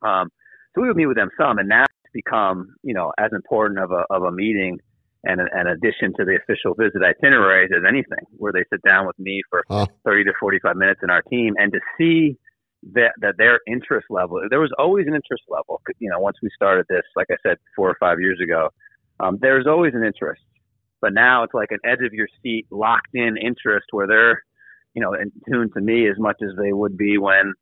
Um, 0.00 0.30
so 0.74 0.80
we 0.80 0.88
would 0.88 0.96
meet 0.96 1.04
with 1.04 1.18
them 1.18 1.28
some, 1.38 1.58
and 1.58 1.68
now 1.68 1.82
it's 1.82 2.12
become, 2.14 2.74
you 2.82 2.94
know, 2.94 3.12
as 3.18 3.30
important 3.32 3.78
of 3.78 3.92
a 3.92 4.06
of 4.08 4.22
a 4.22 4.32
meeting 4.32 4.78
and 5.24 5.40
an 5.40 5.68
addition 5.68 6.12
to 6.18 6.24
the 6.24 6.36
official 6.36 6.74
visit 6.74 7.02
itineraries 7.02 7.70
as 7.76 7.82
anything, 7.88 8.26
where 8.36 8.52
they 8.52 8.64
sit 8.72 8.82
down 8.82 9.06
with 9.06 9.18
me 9.18 9.40
for 9.48 9.64
huh. 9.68 9.86
30 10.04 10.24
to 10.24 10.32
45 10.40 10.76
minutes 10.76 11.00
in 11.02 11.10
our 11.10 11.22
team, 11.22 11.54
and 11.58 11.72
to 11.72 11.80
see 11.96 12.36
that, 12.94 13.12
that 13.20 13.34
their 13.38 13.60
interest 13.66 14.06
level, 14.10 14.40
there 14.50 14.60
was 14.60 14.72
always 14.78 15.06
an 15.06 15.14
interest 15.14 15.44
level. 15.48 15.80
You 15.98 16.10
know, 16.10 16.18
once 16.18 16.38
we 16.42 16.50
started 16.54 16.86
this, 16.88 17.02
like 17.14 17.28
I 17.30 17.36
said, 17.42 17.58
four 17.76 17.88
or 17.88 17.96
five 18.00 18.18
years 18.20 18.40
ago, 18.42 18.70
um, 19.20 19.38
there's 19.40 19.66
always 19.66 19.94
an 19.94 20.04
interest. 20.04 20.42
But 21.00 21.12
now 21.12 21.44
it's 21.44 21.54
like 21.54 21.70
an 21.70 21.78
edge 21.84 22.04
of 22.04 22.12
your 22.12 22.28
seat, 22.42 22.66
locked 22.70 23.14
in 23.14 23.36
interest 23.36 23.86
where 23.90 24.06
they're, 24.06 24.42
you 24.94 25.02
know, 25.02 25.14
in 25.14 25.32
tune 25.48 25.70
to 25.74 25.80
me 25.80 26.08
as 26.08 26.18
much 26.18 26.36
as 26.42 26.50
they 26.60 26.72
would 26.72 26.96
be 26.96 27.18
when, 27.18 27.54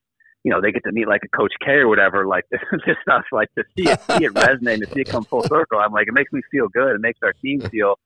you 0.45 0.51
know, 0.51 0.61
they 0.61 0.73
get 0.73 0.85
to 0.85 0.93
meet 0.93 1.09
like 1.09 1.23
a 1.25 1.37
Coach 1.37 1.53
K 1.65 1.73
or 1.73 1.89
whatever. 1.89 2.27
Like 2.27 2.45
this, 2.51 2.61
this 2.87 2.97
stuff, 3.03 3.25
like 3.33 3.49
to 3.57 3.65
see 3.77 3.91
it, 3.91 4.01
see 4.03 4.25
it 4.25 4.35
resonate, 4.35 4.81
to 4.81 4.87
see 4.93 5.01
it 5.01 5.09
come 5.09 5.25
full 5.25 5.43
circle. 5.43 5.79
I'm 5.79 5.93
like, 5.93 6.09
it 6.09 6.15
makes 6.15 6.33
me 6.33 6.41
feel 6.51 6.69
good. 6.69 6.95
It 6.95 7.01
makes 7.01 7.19
our 7.23 7.33
team 7.35 7.61
feel 7.61 7.99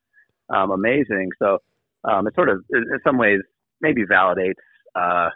um, 0.48 0.70
amazing. 0.70 1.30
So 1.38 1.58
um, 2.04 2.26
it 2.26 2.34
sort 2.34 2.48
of, 2.48 2.64
in 2.70 2.98
some 3.04 3.18
ways, 3.18 3.40
maybe 3.80 4.04
validates. 4.04 4.54
Uh, 4.94 5.30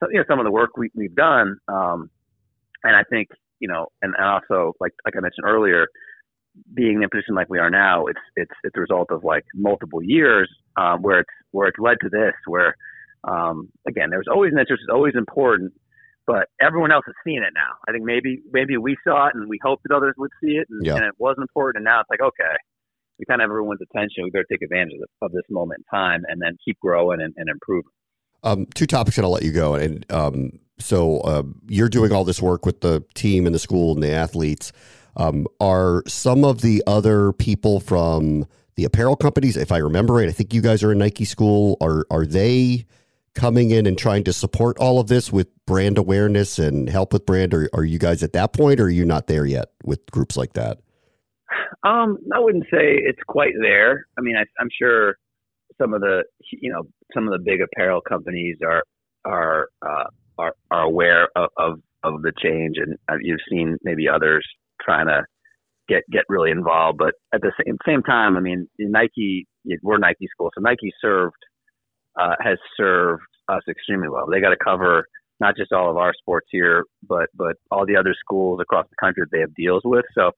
so, 0.00 0.08
you 0.10 0.18
know, 0.18 0.24
some 0.28 0.38
of 0.38 0.44
the 0.44 0.50
work 0.50 0.76
we, 0.76 0.90
we've 0.94 1.14
done. 1.14 1.58
Um, 1.68 2.10
and 2.84 2.96
I 2.96 3.02
think, 3.10 3.28
you 3.60 3.68
know, 3.68 3.88
and, 4.02 4.14
and 4.16 4.24
also 4.24 4.72
like, 4.80 4.92
like 5.04 5.16
I 5.16 5.20
mentioned 5.20 5.44
earlier, 5.46 5.86
being 6.74 6.96
in 6.96 7.04
a 7.04 7.08
position 7.08 7.34
like 7.34 7.48
we 7.48 7.58
are 7.58 7.70
now, 7.70 8.06
it's, 8.06 8.20
it's, 8.36 8.50
it's 8.64 8.76
a 8.76 8.80
result 8.80 9.08
of 9.10 9.22
like 9.22 9.44
multiple 9.54 10.02
years, 10.02 10.48
um, 10.76 11.02
where 11.02 11.20
it's, 11.20 11.30
where 11.50 11.68
it's 11.68 11.78
led 11.78 11.98
to 12.02 12.08
this, 12.08 12.34
where, 12.46 12.74
um, 13.24 13.68
again, 13.86 14.10
there's 14.10 14.26
always 14.30 14.52
an 14.52 14.58
interest, 14.58 14.82
it's 14.84 14.92
always 14.92 15.14
important, 15.16 15.72
but 16.28 16.48
everyone 16.60 16.92
else 16.92 17.06
is 17.08 17.14
seeing 17.24 17.38
it 17.38 17.54
now. 17.54 17.72
I 17.88 17.92
think 17.92 18.04
maybe, 18.04 18.42
maybe 18.52 18.76
we 18.76 18.98
saw 19.02 19.28
it 19.28 19.34
and 19.34 19.48
we 19.48 19.58
hoped 19.64 19.84
that 19.84 19.96
others 19.96 20.14
would 20.18 20.30
see 20.42 20.52
it 20.52 20.68
and, 20.68 20.86
and 20.86 21.02
it 21.02 21.14
was 21.16 21.36
important. 21.40 21.78
And 21.78 21.84
now 21.86 22.00
it's 22.00 22.10
like, 22.10 22.20
okay, 22.20 22.54
we 23.18 23.24
kind 23.24 23.40
of 23.40 23.46
have 23.46 23.50
everyone's 23.50 23.80
attention. 23.80 24.24
We 24.24 24.30
better 24.30 24.44
take 24.52 24.60
advantage 24.60 24.92
of, 24.92 25.00
this, 25.00 25.08
of 25.22 25.32
this 25.32 25.44
moment 25.48 25.80
in 25.80 25.98
time 25.98 26.24
and 26.28 26.38
then 26.40 26.58
keep 26.62 26.78
growing 26.80 27.22
and, 27.22 27.32
and 27.38 27.48
improving. 27.48 27.90
Um, 28.44 28.66
two 28.74 28.86
topics, 28.86 29.16
that 29.16 29.24
I'll 29.24 29.30
let 29.30 29.42
you 29.42 29.52
go. 29.52 29.74
And 29.74 30.04
um, 30.12 30.58
so 30.78 31.20
uh, 31.20 31.44
you're 31.66 31.88
doing 31.88 32.12
all 32.12 32.24
this 32.24 32.42
work 32.42 32.66
with 32.66 32.82
the 32.82 33.02
team 33.14 33.46
and 33.46 33.54
the 33.54 33.58
school 33.58 33.94
and 33.94 34.02
the 34.02 34.12
athletes. 34.12 34.70
Um, 35.16 35.46
are 35.60 36.04
some 36.06 36.44
of 36.44 36.60
the 36.60 36.84
other 36.86 37.32
people 37.32 37.80
from 37.80 38.46
the 38.76 38.84
apparel 38.84 39.16
companies, 39.16 39.56
if 39.56 39.72
I 39.72 39.78
remember 39.78 40.14
right, 40.14 40.28
I 40.28 40.32
think 40.32 40.52
you 40.52 40.60
guys 40.60 40.84
are 40.84 40.92
a 40.92 40.94
Nike 40.94 41.24
school. 41.24 41.78
Are 41.80 42.06
are 42.12 42.24
they 42.24 42.86
coming 43.34 43.70
in 43.70 43.86
and 43.86 43.96
trying 43.96 44.24
to 44.24 44.32
support 44.32 44.78
all 44.78 45.00
of 45.00 45.08
this 45.08 45.32
with 45.32 45.48
brand 45.66 45.98
awareness 45.98 46.58
and 46.58 46.88
help 46.88 47.12
with 47.12 47.26
brand? 47.26 47.54
Or 47.54 47.68
are 47.72 47.84
you 47.84 47.98
guys 47.98 48.22
at 48.22 48.32
that 48.32 48.52
point, 48.52 48.80
or 48.80 48.84
are 48.84 48.90
you 48.90 49.04
not 49.04 49.26
there 49.26 49.46
yet 49.46 49.70
with 49.84 50.04
groups 50.10 50.36
like 50.36 50.54
that? 50.54 50.78
Um, 51.84 52.18
I 52.34 52.40
wouldn't 52.40 52.64
say 52.64 52.96
it's 52.96 53.22
quite 53.26 53.54
there. 53.60 54.06
I 54.18 54.20
mean, 54.20 54.36
I, 54.36 54.44
I'm 54.60 54.68
sure 54.76 55.16
some 55.80 55.94
of 55.94 56.00
the 56.00 56.24
you 56.50 56.72
know 56.72 56.82
some 57.14 57.26
of 57.26 57.32
the 57.32 57.38
big 57.38 57.60
apparel 57.60 58.00
companies 58.00 58.56
are 58.64 58.82
are 59.24 59.68
uh, 59.82 60.04
are, 60.38 60.54
are 60.70 60.82
aware 60.82 61.28
of, 61.36 61.50
of, 61.56 61.80
of 62.04 62.22
the 62.22 62.32
change, 62.42 62.76
and 62.76 62.96
uh, 63.08 63.16
you've 63.20 63.40
seen 63.50 63.76
maybe 63.82 64.08
others 64.08 64.46
trying 64.80 65.06
to 65.06 65.24
get 65.88 66.02
get 66.10 66.24
really 66.28 66.50
involved. 66.50 66.98
But 66.98 67.14
at 67.32 67.40
the 67.42 67.52
same 67.64 67.76
same 67.86 68.02
time, 68.02 68.36
I 68.36 68.40
mean, 68.40 68.68
Nike 68.78 69.46
we're 69.82 69.98
Nike 69.98 70.28
school, 70.32 70.50
so 70.54 70.60
Nike 70.60 70.92
served 71.00 71.36
uh, 72.18 72.34
has 72.40 72.58
served 72.76 73.22
us 73.48 73.62
extremely 73.68 74.08
well. 74.08 74.26
They 74.30 74.40
got 74.40 74.50
to 74.50 74.56
cover 74.62 75.06
not 75.40 75.56
just 75.56 75.72
all 75.72 75.90
of 75.90 75.96
our 75.96 76.12
sports 76.14 76.48
here, 76.50 76.84
but 77.08 77.28
but 77.34 77.56
all 77.70 77.86
the 77.86 77.96
other 77.96 78.14
schools 78.18 78.60
across 78.60 78.86
the 78.90 78.96
country 79.00 79.22
that 79.22 79.30
they 79.32 79.40
have 79.40 79.54
deals 79.54 79.82
with. 79.84 80.04
So 80.14 80.32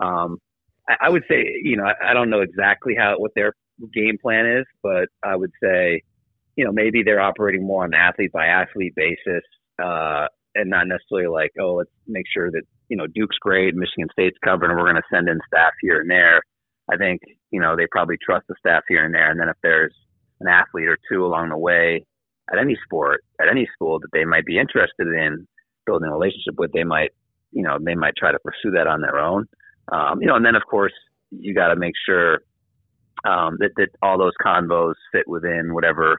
um, 0.00 0.38
I, 0.88 1.06
I 1.06 1.10
would 1.10 1.24
say, 1.28 1.44
you 1.62 1.76
know, 1.76 1.84
I, 1.84 2.10
I 2.10 2.14
don't 2.14 2.30
know 2.30 2.40
exactly 2.40 2.94
how 2.96 3.14
what 3.18 3.32
their 3.34 3.52
game 3.92 4.16
plan 4.20 4.46
is, 4.46 4.64
but 4.82 5.08
I 5.22 5.36
would 5.36 5.50
say, 5.62 6.02
you 6.56 6.64
know, 6.64 6.72
maybe 6.72 7.02
they're 7.02 7.20
operating 7.20 7.66
more 7.66 7.84
on 7.84 7.94
an 7.94 8.00
athlete 8.00 8.32
by 8.32 8.46
athlete 8.46 8.94
basis, 8.94 9.42
uh, 9.82 10.26
and 10.54 10.70
not 10.70 10.86
necessarily 10.86 11.26
like, 11.26 11.50
oh, 11.60 11.74
let's 11.74 11.90
make 12.06 12.26
sure 12.32 12.50
that 12.50 12.62
you 12.88 12.96
know 12.96 13.06
Duke's 13.06 13.38
great, 13.40 13.74
Michigan 13.74 14.08
State's 14.12 14.38
covered, 14.44 14.70
and 14.70 14.78
we're 14.78 14.90
going 14.90 14.96
to 14.96 15.02
send 15.12 15.28
in 15.28 15.40
staff 15.46 15.72
here 15.80 16.00
and 16.00 16.10
there. 16.10 16.42
I 16.92 16.96
think 16.96 17.20
you 17.50 17.60
know 17.60 17.74
they 17.76 17.86
probably 17.90 18.16
trust 18.24 18.46
the 18.48 18.54
staff 18.58 18.82
here 18.88 19.04
and 19.04 19.14
there, 19.14 19.30
and 19.30 19.40
then 19.40 19.48
if 19.48 19.56
there's 19.62 19.94
an 20.40 20.48
athlete 20.48 20.88
or 20.88 20.98
two 21.10 21.24
along 21.24 21.50
the 21.50 21.58
way 21.58 22.04
at 22.52 22.58
any 22.58 22.76
sport, 22.84 23.24
at 23.40 23.48
any 23.48 23.68
school 23.74 23.98
that 24.00 24.08
they 24.12 24.24
might 24.24 24.44
be 24.44 24.58
interested 24.58 25.06
in 25.06 25.46
building 25.86 26.08
a 26.08 26.12
relationship 26.12 26.54
with, 26.58 26.72
they 26.72 26.84
might, 26.84 27.10
you 27.52 27.62
know, 27.62 27.78
they 27.80 27.94
might 27.94 28.16
try 28.16 28.32
to 28.32 28.38
pursue 28.38 28.70
that 28.72 28.86
on 28.86 29.00
their 29.00 29.18
own. 29.18 29.46
Um, 29.92 30.20
you 30.20 30.26
know, 30.26 30.36
and 30.36 30.44
then 30.44 30.54
of 30.54 30.62
course 30.68 30.92
you 31.30 31.54
got 31.54 31.68
to 31.68 31.76
make 31.76 31.94
sure 32.06 32.40
um, 33.24 33.56
that 33.60 33.70
that 33.76 33.88
all 34.02 34.18
those 34.18 34.32
convos 34.44 34.94
fit 35.12 35.26
within 35.26 35.74
whatever 35.74 36.18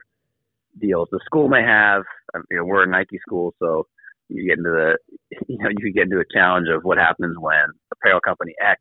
deals 0.80 1.08
the 1.10 1.20
school 1.24 1.48
may 1.48 1.62
have. 1.62 2.02
Um, 2.34 2.44
you 2.50 2.58
know, 2.58 2.64
we're 2.64 2.84
a 2.84 2.88
Nike 2.88 3.18
school, 3.26 3.54
so 3.58 3.86
you 4.28 4.46
get 4.46 4.58
into 4.58 4.70
the, 4.70 4.98
you 5.48 5.58
know, 5.58 5.70
you 5.78 5.92
get 5.92 6.04
into 6.04 6.20
a 6.20 6.32
challenge 6.32 6.68
of 6.68 6.82
what 6.84 6.98
happens 6.98 7.36
when 7.38 7.66
apparel 7.92 8.20
company 8.20 8.54
X 8.60 8.80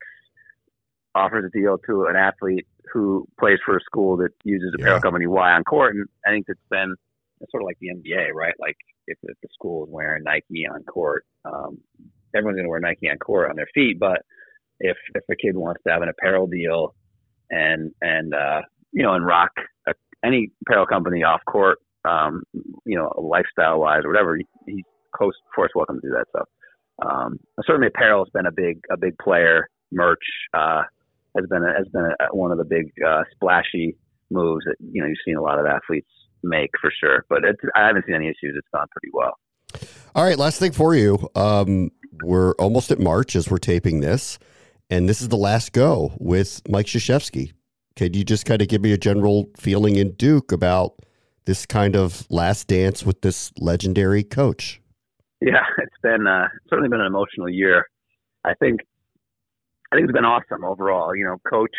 offers 1.15 1.45
a 1.45 1.57
deal 1.57 1.77
to 1.87 2.05
an 2.05 2.15
athlete 2.15 2.67
who 2.93 3.27
plays 3.39 3.57
for 3.65 3.77
a 3.77 3.81
school 3.81 4.17
that 4.17 4.29
uses 4.43 4.73
apparel 4.75 4.97
yeah. 4.97 5.01
company 5.01 5.27
Y 5.27 5.51
on 5.51 5.63
court, 5.63 5.95
and 5.95 6.05
I 6.25 6.31
think 6.31 6.45
it's 6.47 6.59
been 6.69 6.95
it's 7.41 7.51
sort 7.51 7.63
of 7.63 7.67
like 7.67 7.77
the 7.79 7.89
NBA, 7.89 8.33
right? 8.33 8.53
Like 8.59 8.77
if, 9.07 9.17
if 9.23 9.37
the 9.41 9.49
school 9.53 9.85
is 9.85 9.89
wearing 9.91 10.23
Nike 10.23 10.65
on 10.71 10.83
court, 10.83 11.25
um, 11.43 11.77
everyone's 12.35 12.55
going 12.55 12.65
to 12.65 12.69
wear 12.69 12.79
Nike 12.79 13.09
on 13.09 13.17
court 13.17 13.49
on 13.49 13.55
their 13.55 13.67
feet, 13.73 13.99
but 13.99 14.21
if 14.79 14.97
if 15.13 15.23
a 15.29 15.35
kid 15.35 15.55
wants 15.55 15.81
to 15.85 15.93
have 15.93 16.01
an 16.01 16.09
apparel 16.09 16.47
deal 16.47 16.95
and 17.49 17.91
and 18.01 18.33
uh, 18.33 18.61
you 18.91 19.03
know 19.03 19.13
and 19.13 19.25
rock 19.25 19.51
a, 19.87 19.93
any 20.23 20.49
apparel 20.65 20.85
company 20.85 21.23
off 21.23 21.41
court, 21.45 21.79
um, 22.07 22.43
you 22.85 22.97
know, 22.97 23.11
lifestyle 23.17 23.79
wise 23.79 24.01
or 24.03 24.09
whatever, 24.09 24.37
he, 24.37 24.45
he's 24.65 24.83
of 25.13 25.19
course 25.55 25.71
welcome 25.75 25.99
to 26.01 26.07
do 26.07 26.13
that 26.13 26.25
stuff. 26.29 26.47
Um, 27.05 27.39
certainly, 27.65 27.87
apparel 27.87 28.25
has 28.25 28.31
been 28.31 28.45
a 28.45 28.51
big 28.51 28.81
a 28.91 28.97
big 28.97 29.17
player. 29.17 29.69
Merch 29.91 30.25
uh, 30.53 30.81
has 31.35 31.45
been 31.49 31.63
a, 31.63 31.73
has 31.73 31.87
been 31.91 32.05
a, 32.05 32.35
one 32.35 32.51
of 32.51 32.57
the 32.57 32.65
big 32.65 32.91
uh, 33.05 33.23
splashy 33.33 33.97
moves 34.31 34.65
that 34.65 34.75
you 34.79 35.01
know 35.01 35.07
you've 35.07 35.17
seen 35.25 35.35
a 35.35 35.41
lot 35.41 35.59
of 35.59 35.65
athletes 35.65 36.09
make 36.43 36.71
for 36.81 36.91
sure. 36.99 37.25
But 37.29 37.43
I 37.75 37.87
haven't 37.87 38.05
seen 38.05 38.15
any 38.15 38.27
issues. 38.27 38.55
It's 38.55 38.67
gone 38.73 38.87
pretty 38.91 39.11
well. 39.13 39.37
All 40.15 40.23
right, 40.23 40.37
last 40.37 40.59
thing 40.59 40.71
for 40.71 40.95
you. 40.95 41.29
Um, 41.35 41.91
we're 42.23 42.53
almost 42.53 42.91
at 42.91 42.99
March 42.99 43.35
as 43.35 43.49
we're 43.49 43.57
taping 43.57 43.99
this 43.99 44.39
and 44.89 45.09
this 45.09 45.21
is 45.21 45.29
the 45.29 45.37
last 45.37 45.73
go 45.73 46.13
with 46.19 46.61
Mike 46.69 46.85
Krzyzewski. 46.85 47.51
Could 47.95 48.15
you 48.15 48.23
just 48.23 48.45
kind 48.45 48.61
of 48.61 48.67
give 48.67 48.81
me 48.81 48.91
a 48.91 48.97
general 48.97 49.49
feeling 49.57 49.95
in 49.95 50.11
Duke 50.11 50.51
about 50.51 50.99
this 51.45 51.65
kind 51.65 51.95
of 51.95 52.25
last 52.29 52.67
dance 52.67 53.05
with 53.05 53.21
this 53.21 53.51
legendary 53.57 54.23
coach? 54.23 54.81
Yeah, 55.41 55.63
it's 55.77 55.97
been 56.03 56.27
uh, 56.27 56.47
certainly 56.69 56.89
been 56.89 57.01
an 57.01 57.07
emotional 57.07 57.49
year. 57.49 57.85
I 58.43 58.53
think 58.55 58.81
I 59.91 59.95
think 59.95 60.05
it's 60.05 60.15
been 60.15 60.25
awesome 60.25 60.63
overall. 60.63 61.15
You 61.15 61.25
know, 61.25 61.37
coach 61.49 61.75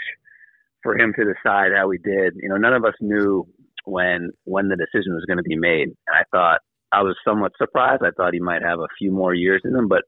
for 0.83 0.97
him 0.97 1.13
to 1.19 1.25
decide 1.25 1.73
how 1.77 1.91
he 1.91 1.99
did. 1.99 2.35
You 2.37 2.49
know, 2.49 2.57
none 2.57 2.75
of 2.75 2.85
us 2.85 2.95
knew 3.01 3.47
when 3.85 4.31
when 4.45 4.69
the 4.69 4.77
decision 4.77 5.15
was 5.15 5.25
going 5.27 5.39
to 5.39 5.43
be 5.43 5.57
made. 5.57 5.89
And 5.89 5.97
I 6.13 6.23
thought 6.31 6.61
I 6.93 7.03
was 7.03 7.17
somewhat 7.25 7.53
surprised. 7.59 8.03
I 8.05 8.11
thought 8.17 8.35
he 8.35 8.41
might 8.41 8.63
have 8.63 8.79
a 8.79 8.89
few 8.99 9.11
more 9.11 9.35
years 9.35 9.63
in 9.65 9.75
him, 9.75 9.89
but 9.89 10.03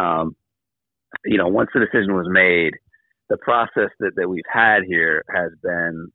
um, 0.00 0.36
you 1.24 1.38
know, 1.38 1.48
once 1.48 1.70
the 1.74 1.80
decision 1.80 2.14
was 2.14 2.26
made, 2.30 2.72
the 3.28 3.36
process 3.38 3.90
that, 4.00 4.12
that 4.16 4.28
we've 4.28 4.42
had 4.50 4.82
here 4.86 5.24
has 5.34 5.50
been 5.62 6.08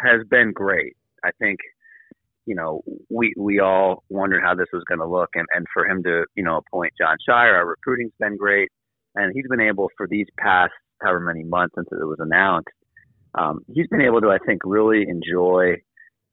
has 0.00 0.26
been 0.30 0.52
great. 0.52 0.96
I 1.24 1.30
think, 1.38 1.58
you 2.46 2.54
know, 2.54 2.82
we 3.10 3.34
we 3.36 3.60
all 3.60 4.02
wondered 4.08 4.42
how 4.42 4.54
this 4.54 4.68
was 4.72 4.82
going 4.88 5.00
to 5.00 5.06
look, 5.06 5.30
and 5.34 5.46
and 5.54 5.66
for 5.72 5.86
him 5.86 6.02
to 6.04 6.24
you 6.34 6.42
know 6.42 6.58
appoint 6.58 6.92
Jon 7.00 7.16
Scheyer, 7.28 7.54
our 7.54 7.66
recruiting's 7.66 8.12
been 8.18 8.36
great, 8.36 8.70
and 9.14 9.32
he's 9.34 9.46
been 9.48 9.60
able 9.60 9.88
for 9.96 10.06
these 10.08 10.26
past 10.38 10.72
however 11.00 11.20
many 11.20 11.44
months 11.44 11.74
since 11.76 11.88
it 11.90 12.04
was 12.04 12.18
announced, 12.20 12.68
um, 13.34 13.60
he's 13.72 13.86
been 13.88 14.00
able 14.00 14.20
to 14.20 14.28
I 14.28 14.38
think 14.44 14.62
really 14.64 15.06
enjoy 15.08 15.76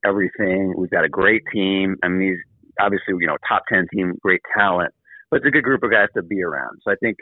everything. 0.05 0.73
We've 0.77 0.89
got 0.89 1.05
a 1.05 1.09
great 1.09 1.43
team. 1.53 1.95
I 2.03 2.07
mean, 2.07 2.29
he's 2.29 2.73
obviously 2.79 3.15
you 3.19 3.27
know 3.27 3.37
top 3.47 3.63
ten 3.71 3.87
team, 3.93 4.13
great 4.21 4.41
talent, 4.57 4.93
but 5.29 5.37
it's 5.37 5.47
a 5.47 5.51
good 5.51 5.63
group 5.63 5.83
of 5.83 5.91
guys 5.91 6.09
to 6.15 6.23
be 6.23 6.41
around. 6.41 6.79
So 6.83 6.91
I 6.91 6.95
think 6.95 7.17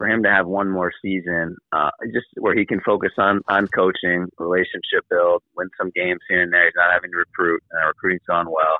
for 0.00 0.08
him 0.08 0.22
to 0.22 0.30
have 0.30 0.46
one 0.46 0.70
more 0.70 0.90
season, 1.02 1.56
uh, 1.72 1.90
just 2.14 2.26
where 2.38 2.56
he 2.56 2.64
can 2.64 2.80
focus 2.80 3.12
on 3.18 3.40
on 3.48 3.68
coaching, 3.68 4.26
relationship 4.38 5.04
build, 5.10 5.42
win 5.56 5.68
some 5.78 5.90
games 5.94 6.20
here 6.28 6.42
and 6.42 6.52
there. 6.52 6.64
He's 6.64 6.72
not 6.74 6.92
having 6.92 7.10
to 7.10 7.18
recruit, 7.18 7.62
and 7.70 7.82
our 7.82 7.88
recruiting's 7.88 8.22
gone 8.26 8.46
well. 8.46 8.76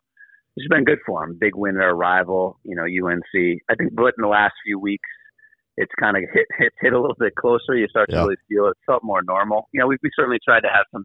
It's 0.57 0.67
been 0.69 0.85
good 0.85 0.99
for 1.05 1.23
him. 1.23 1.37
Big 1.39 1.55
win 1.55 1.77
at 1.77 1.83
our 1.83 1.95
rival, 1.95 2.59
you 2.65 2.75
know, 2.75 2.85
UNC. 2.85 3.61
I 3.69 3.75
think, 3.77 3.95
but 3.95 4.15
in 4.17 4.23
the 4.23 4.29
last 4.29 4.55
few 4.65 4.79
weeks, 4.79 5.09
it's 5.77 5.93
kind 5.99 6.17
of 6.17 6.25
hit 6.33 6.47
hit 6.59 6.73
hit 6.81 6.93
a 6.93 7.01
little 7.01 7.17
bit 7.19 7.35
closer. 7.35 7.77
You 7.77 7.87
start 7.89 8.11
to 8.11 8.17
yeah. 8.17 8.23
really 8.23 8.37
feel 8.49 8.67
it. 8.67 8.77
felt 8.87 9.03
more 9.03 9.23
normal. 9.23 9.69
You 9.73 9.81
know, 9.81 9.87
we 9.87 9.97
we 10.03 10.11
certainly 10.15 10.39
tried 10.45 10.61
to 10.61 10.69
have 10.69 10.87
some 10.93 11.05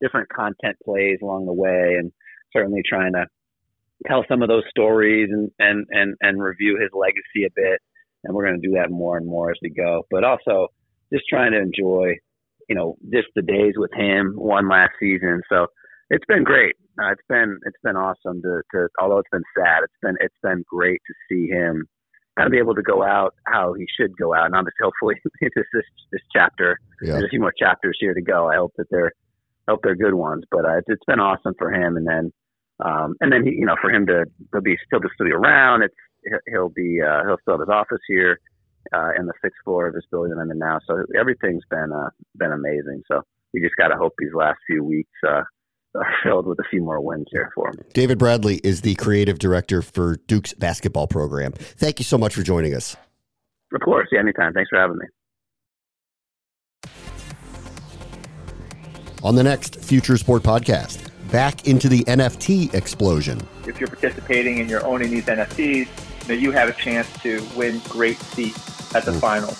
different 0.00 0.28
content 0.28 0.76
plays 0.84 1.18
along 1.22 1.46
the 1.46 1.52
way, 1.52 1.96
and 1.98 2.12
certainly 2.52 2.82
trying 2.86 3.12
to 3.12 3.26
tell 4.06 4.24
some 4.28 4.42
of 4.42 4.48
those 4.48 4.64
stories 4.70 5.28
and 5.30 5.50
and 5.58 5.86
and 5.90 6.16
and 6.20 6.42
review 6.42 6.78
his 6.80 6.90
legacy 6.92 7.46
a 7.46 7.52
bit 7.54 7.80
and 8.26 8.34
we're 8.34 8.46
going 8.46 8.60
to 8.60 8.66
do 8.66 8.74
that 8.74 8.90
more 8.90 9.16
and 9.16 9.26
more 9.26 9.50
as 9.50 9.56
we 9.62 9.70
go. 9.70 10.02
But 10.10 10.24
also 10.24 10.68
just 11.12 11.24
trying 11.28 11.52
to 11.52 11.58
enjoy, 11.58 12.16
you 12.68 12.74
know, 12.74 12.96
just 13.12 13.28
the 13.34 13.42
days 13.42 13.74
with 13.76 13.92
him 13.94 14.34
one 14.36 14.68
last 14.68 14.92
season. 15.00 15.42
So 15.48 15.66
it's 16.10 16.24
been 16.26 16.44
great. 16.44 16.74
Uh, 17.00 17.12
it's 17.12 17.22
been 17.28 17.58
it's 17.64 17.78
been 17.82 17.96
awesome 17.96 18.42
to, 18.42 18.62
to 18.72 18.88
although 19.00 19.18
it's 19.18 19.30
been 19.30 19.44
sad, 19.56 19.80
it's 19.84 20.00
been 20.02 20.16
it's 20.20 20.34
been 20.42 20.64
great 20.68 21.00
to 21.06 21.14
see 21.28 21.48
him 21.48 21.86
kind 22.36 22.46
of 22.46 22.52
be 22.52 22.58
able 22.58 22.74
to 22.74 22.82
go 22.82 23.02
out 23.02 23.34
how 23.46 23.72
he 23.72 23.86
should 23.98 24.16
go 24.16 24.34
out. 24.34 24.46
And 24.46 24.54
obviously, 24.54 24.82
hopefully, 24.82 25.14
this 25.40 25.66
this, 25.72 25.84
this 26.12 26.22
chapter. 26.32 26.78
Yeah. 27.02 27.12
There's 27.12 27.24
a 27.24 27.28
few 27.28 27.40
more 27.40 27.54
chapters 27.58 27.96
here 28.00 28.14
to 28.14 28.22
go. 28.22 28.48
I 28.48 28.56
hope 28.56 28.72
that 28.76 28.86
they're 28.90 29.12
I 29.68 29.72
hope 29.72 29.80
they're 29.82 29.96
good 29.96 30.14
ones. 30.14 30.44
But 30.50 30.64
uh, 30.64 30.78
it's, 30.78 30.88
it's 30.88 31.04
been 31.06 31.20
awesome 31.20 31.54
for 31.58 31.72
him. 31.72 31.96
And 31.96 32.06
then 32.06 32.32
um, 32.84 33.14
and 33.20 33.32
then 33.32 33.44
he, 33.44 33.52
you 33.52 33.66
know 33.66 33.76
for 33.80 33.90
him 33.90 34.06
to 34.06 34.24
to 34.54 34.60
be 34.60 34.76
still 34.86 35.00
to 35.00 35.24
be 35.24 35.32
around. 35.32 35.82
It's 35.82 36.42
he'll 36.50 36.68
be 36.68 37.00
uh, 37.00 37.24
he'll 37.24 37.38
still 37.42 37.54
have 37.54 37.60
his 37.60 37.72
office 37.72 38.02
here 38.06 38.38
uh, 38.94 39.10
in 39.18 39.26
the 39.26 39.32
sixth 39.42 39.58
floor 39.64 39.88
of 39.88 39.94
this 39.94 40.04
building 40.10 40.34
I'm 40.38 40.50
in 40.50 40.58
now. 40.58 40.78
So 40.86 41.04
everything's 41.18 41.64
been 41.70 41.92
uh, 41.92 42.10
been 42.36 42.52
amazing. 42.52 43.02
So 43.08 43.22
we 43.52 43.60
just 43.60 43.76
got 43.76 43.88
to 43.88 43.96
hope 43.96 44.12
these 44.18 44.34
last 44.34 44.58
few 44.66 44.84
weeks 44.84 45.10
uh, 45.26 45.42
are 45.96 46.14
filled 46.22 46.46
with 46.46 46.58
a 46.58 46.64
few 46.70 46.82
more 46.82 47.00
wins 47.00 47.26
here 47.30 47.50
for 47.54 47.68
him. 47.68 47.76
David 47.92 48.18
Bradley 48.18 48.56
is 48.62 48.82
the 48.82 48.94
creative 48.96 49.38
director 49.38 49.82
for 49.82 50.16
Duke's 50.26 50.52
basketball 50.54 51.06
program. 51.06 51.52
Thank 51.52 51.98
you 51.98 52.04
so 52.04 52.18
much 52.18 52.34
for 52.34 52.42
joining 52.42 52.74
us. 52.74 52.96
Of 53.74 53.80
course, 53.80 54.08
yeah, 54.12 54.20
anytime. 54.20 54.52
Thanks 54.52 54.70
for 54.70 54.78
having 54.78 54.98
me. 54.98 55.06
On 59.22 59.34
the 59.34 59.42
next 59.42 59.80
Future 59.84 60.16
Sport 60.16 60.42
podcast, 60.42 61.10
back 61.32 61.66
into 61.66 61.88
the 61.88 62.04
NFT 62.04 62.72
explosion. 62.74 63.40
If 63.66 63.80
you're 63.80 63.88
participating 63.88 64.60
and 64.60 64.70
you're 64.70 64.84
owning 64.86 65.10
these 65.10 65.24
NFTs, 65.24 66.28
you, 66.28 66.28
know, 66.28 66.34
you 66.34 66.52
have 66.52 66.68
a 66.68 66.72
chance 66.72 67.12
to 67.22 67.44
win 67.56 67.80
great 67.88 68.18
seats 68.18 68.94
at 68.94 69.04
the 69.04 69.12
mm. 69.12 69.20
final. 69.20 69.52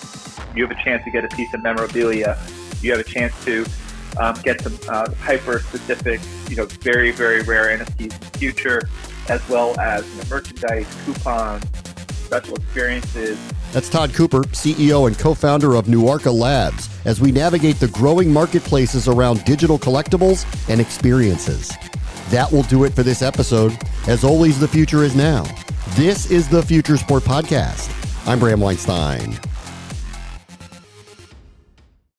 You 0.55 0.65
have 0.65 0.71
a 0.71 0.83
chance 0.83 1.03
to 1.03 1.11
get 1.11 1.25
a 1.25 1.35
piece 1.35 1.53
of 1.53 1.61
memorabilia. 1.63 2.37
You 2.81 2.91
have 2.91 2.99
a 2.99 3.03
chance 3.03 3.33
to 3.45 3.65
um, 4.19 4.35
get 4.41 4.61
some 4.61 4.77
uh, 4.89 5.11
hyper 5.15 5.59
specific, 5.59 6.19
you 6.49 6.55
know, 6.55 6.65
very, 6.65 7.11
very 7.11 7.41
rare 7.43 7.77
NFTs 7.77 8.01
in 8.01 8.09
the 8.09 8.37
future, 8.37 8.81
as 9.29 9.47
well 9.49 9.79
as 9.79 10.07
you 10.09 10.17
know, 10.17 10.23
merchandise, 10.29 10.87
coupons, 11.05 11.63
special 12.25 12.55
experiences. 12.55 13.39
That's 13.71 13.89
Todd 13.89 14.13
Cooper, 14.13 14.43
CEO 14.43 15.07
and 15.07 15.17
co 15.17 15.33
founder 15.33 15.75
of 15.75 15.85
Nuarka 15.85 16.33
Labs, 16.33 16.89
as 17.05 17.21
we 17.21 17.31
navigate 17.31 17.79
the 17.79 17.87
growing 17.89 18.31
marketplaces 18.31 19.07
around 19.07 19.43
digital 19.45 19.77
collectibles 19.77 20.45
and 20.69 20.81
experiences. 20.81 21.71
That 22.29 22.51
will 22.51 22.63
do 22.63 22.83
it 22.83 22.93
for 22.93 23.03
this 23.03 23.21
episode. 23.21 23.77
As 24.07 24.23
always, 24.23 24.59
the 24.59 24.67
future 24.67 25.03
is 25.03 25.15
now. 25.15 25.43
This 25.91 26.29
is 26.29 26.49
the 26.49 26.61
Future 26.61 26.97
Sport 26.97 27.23
Podcast. 27.23 27.93
I'm 28.27 28.39
Bram 28.39 28.59
Weinstein. 28.59 29.39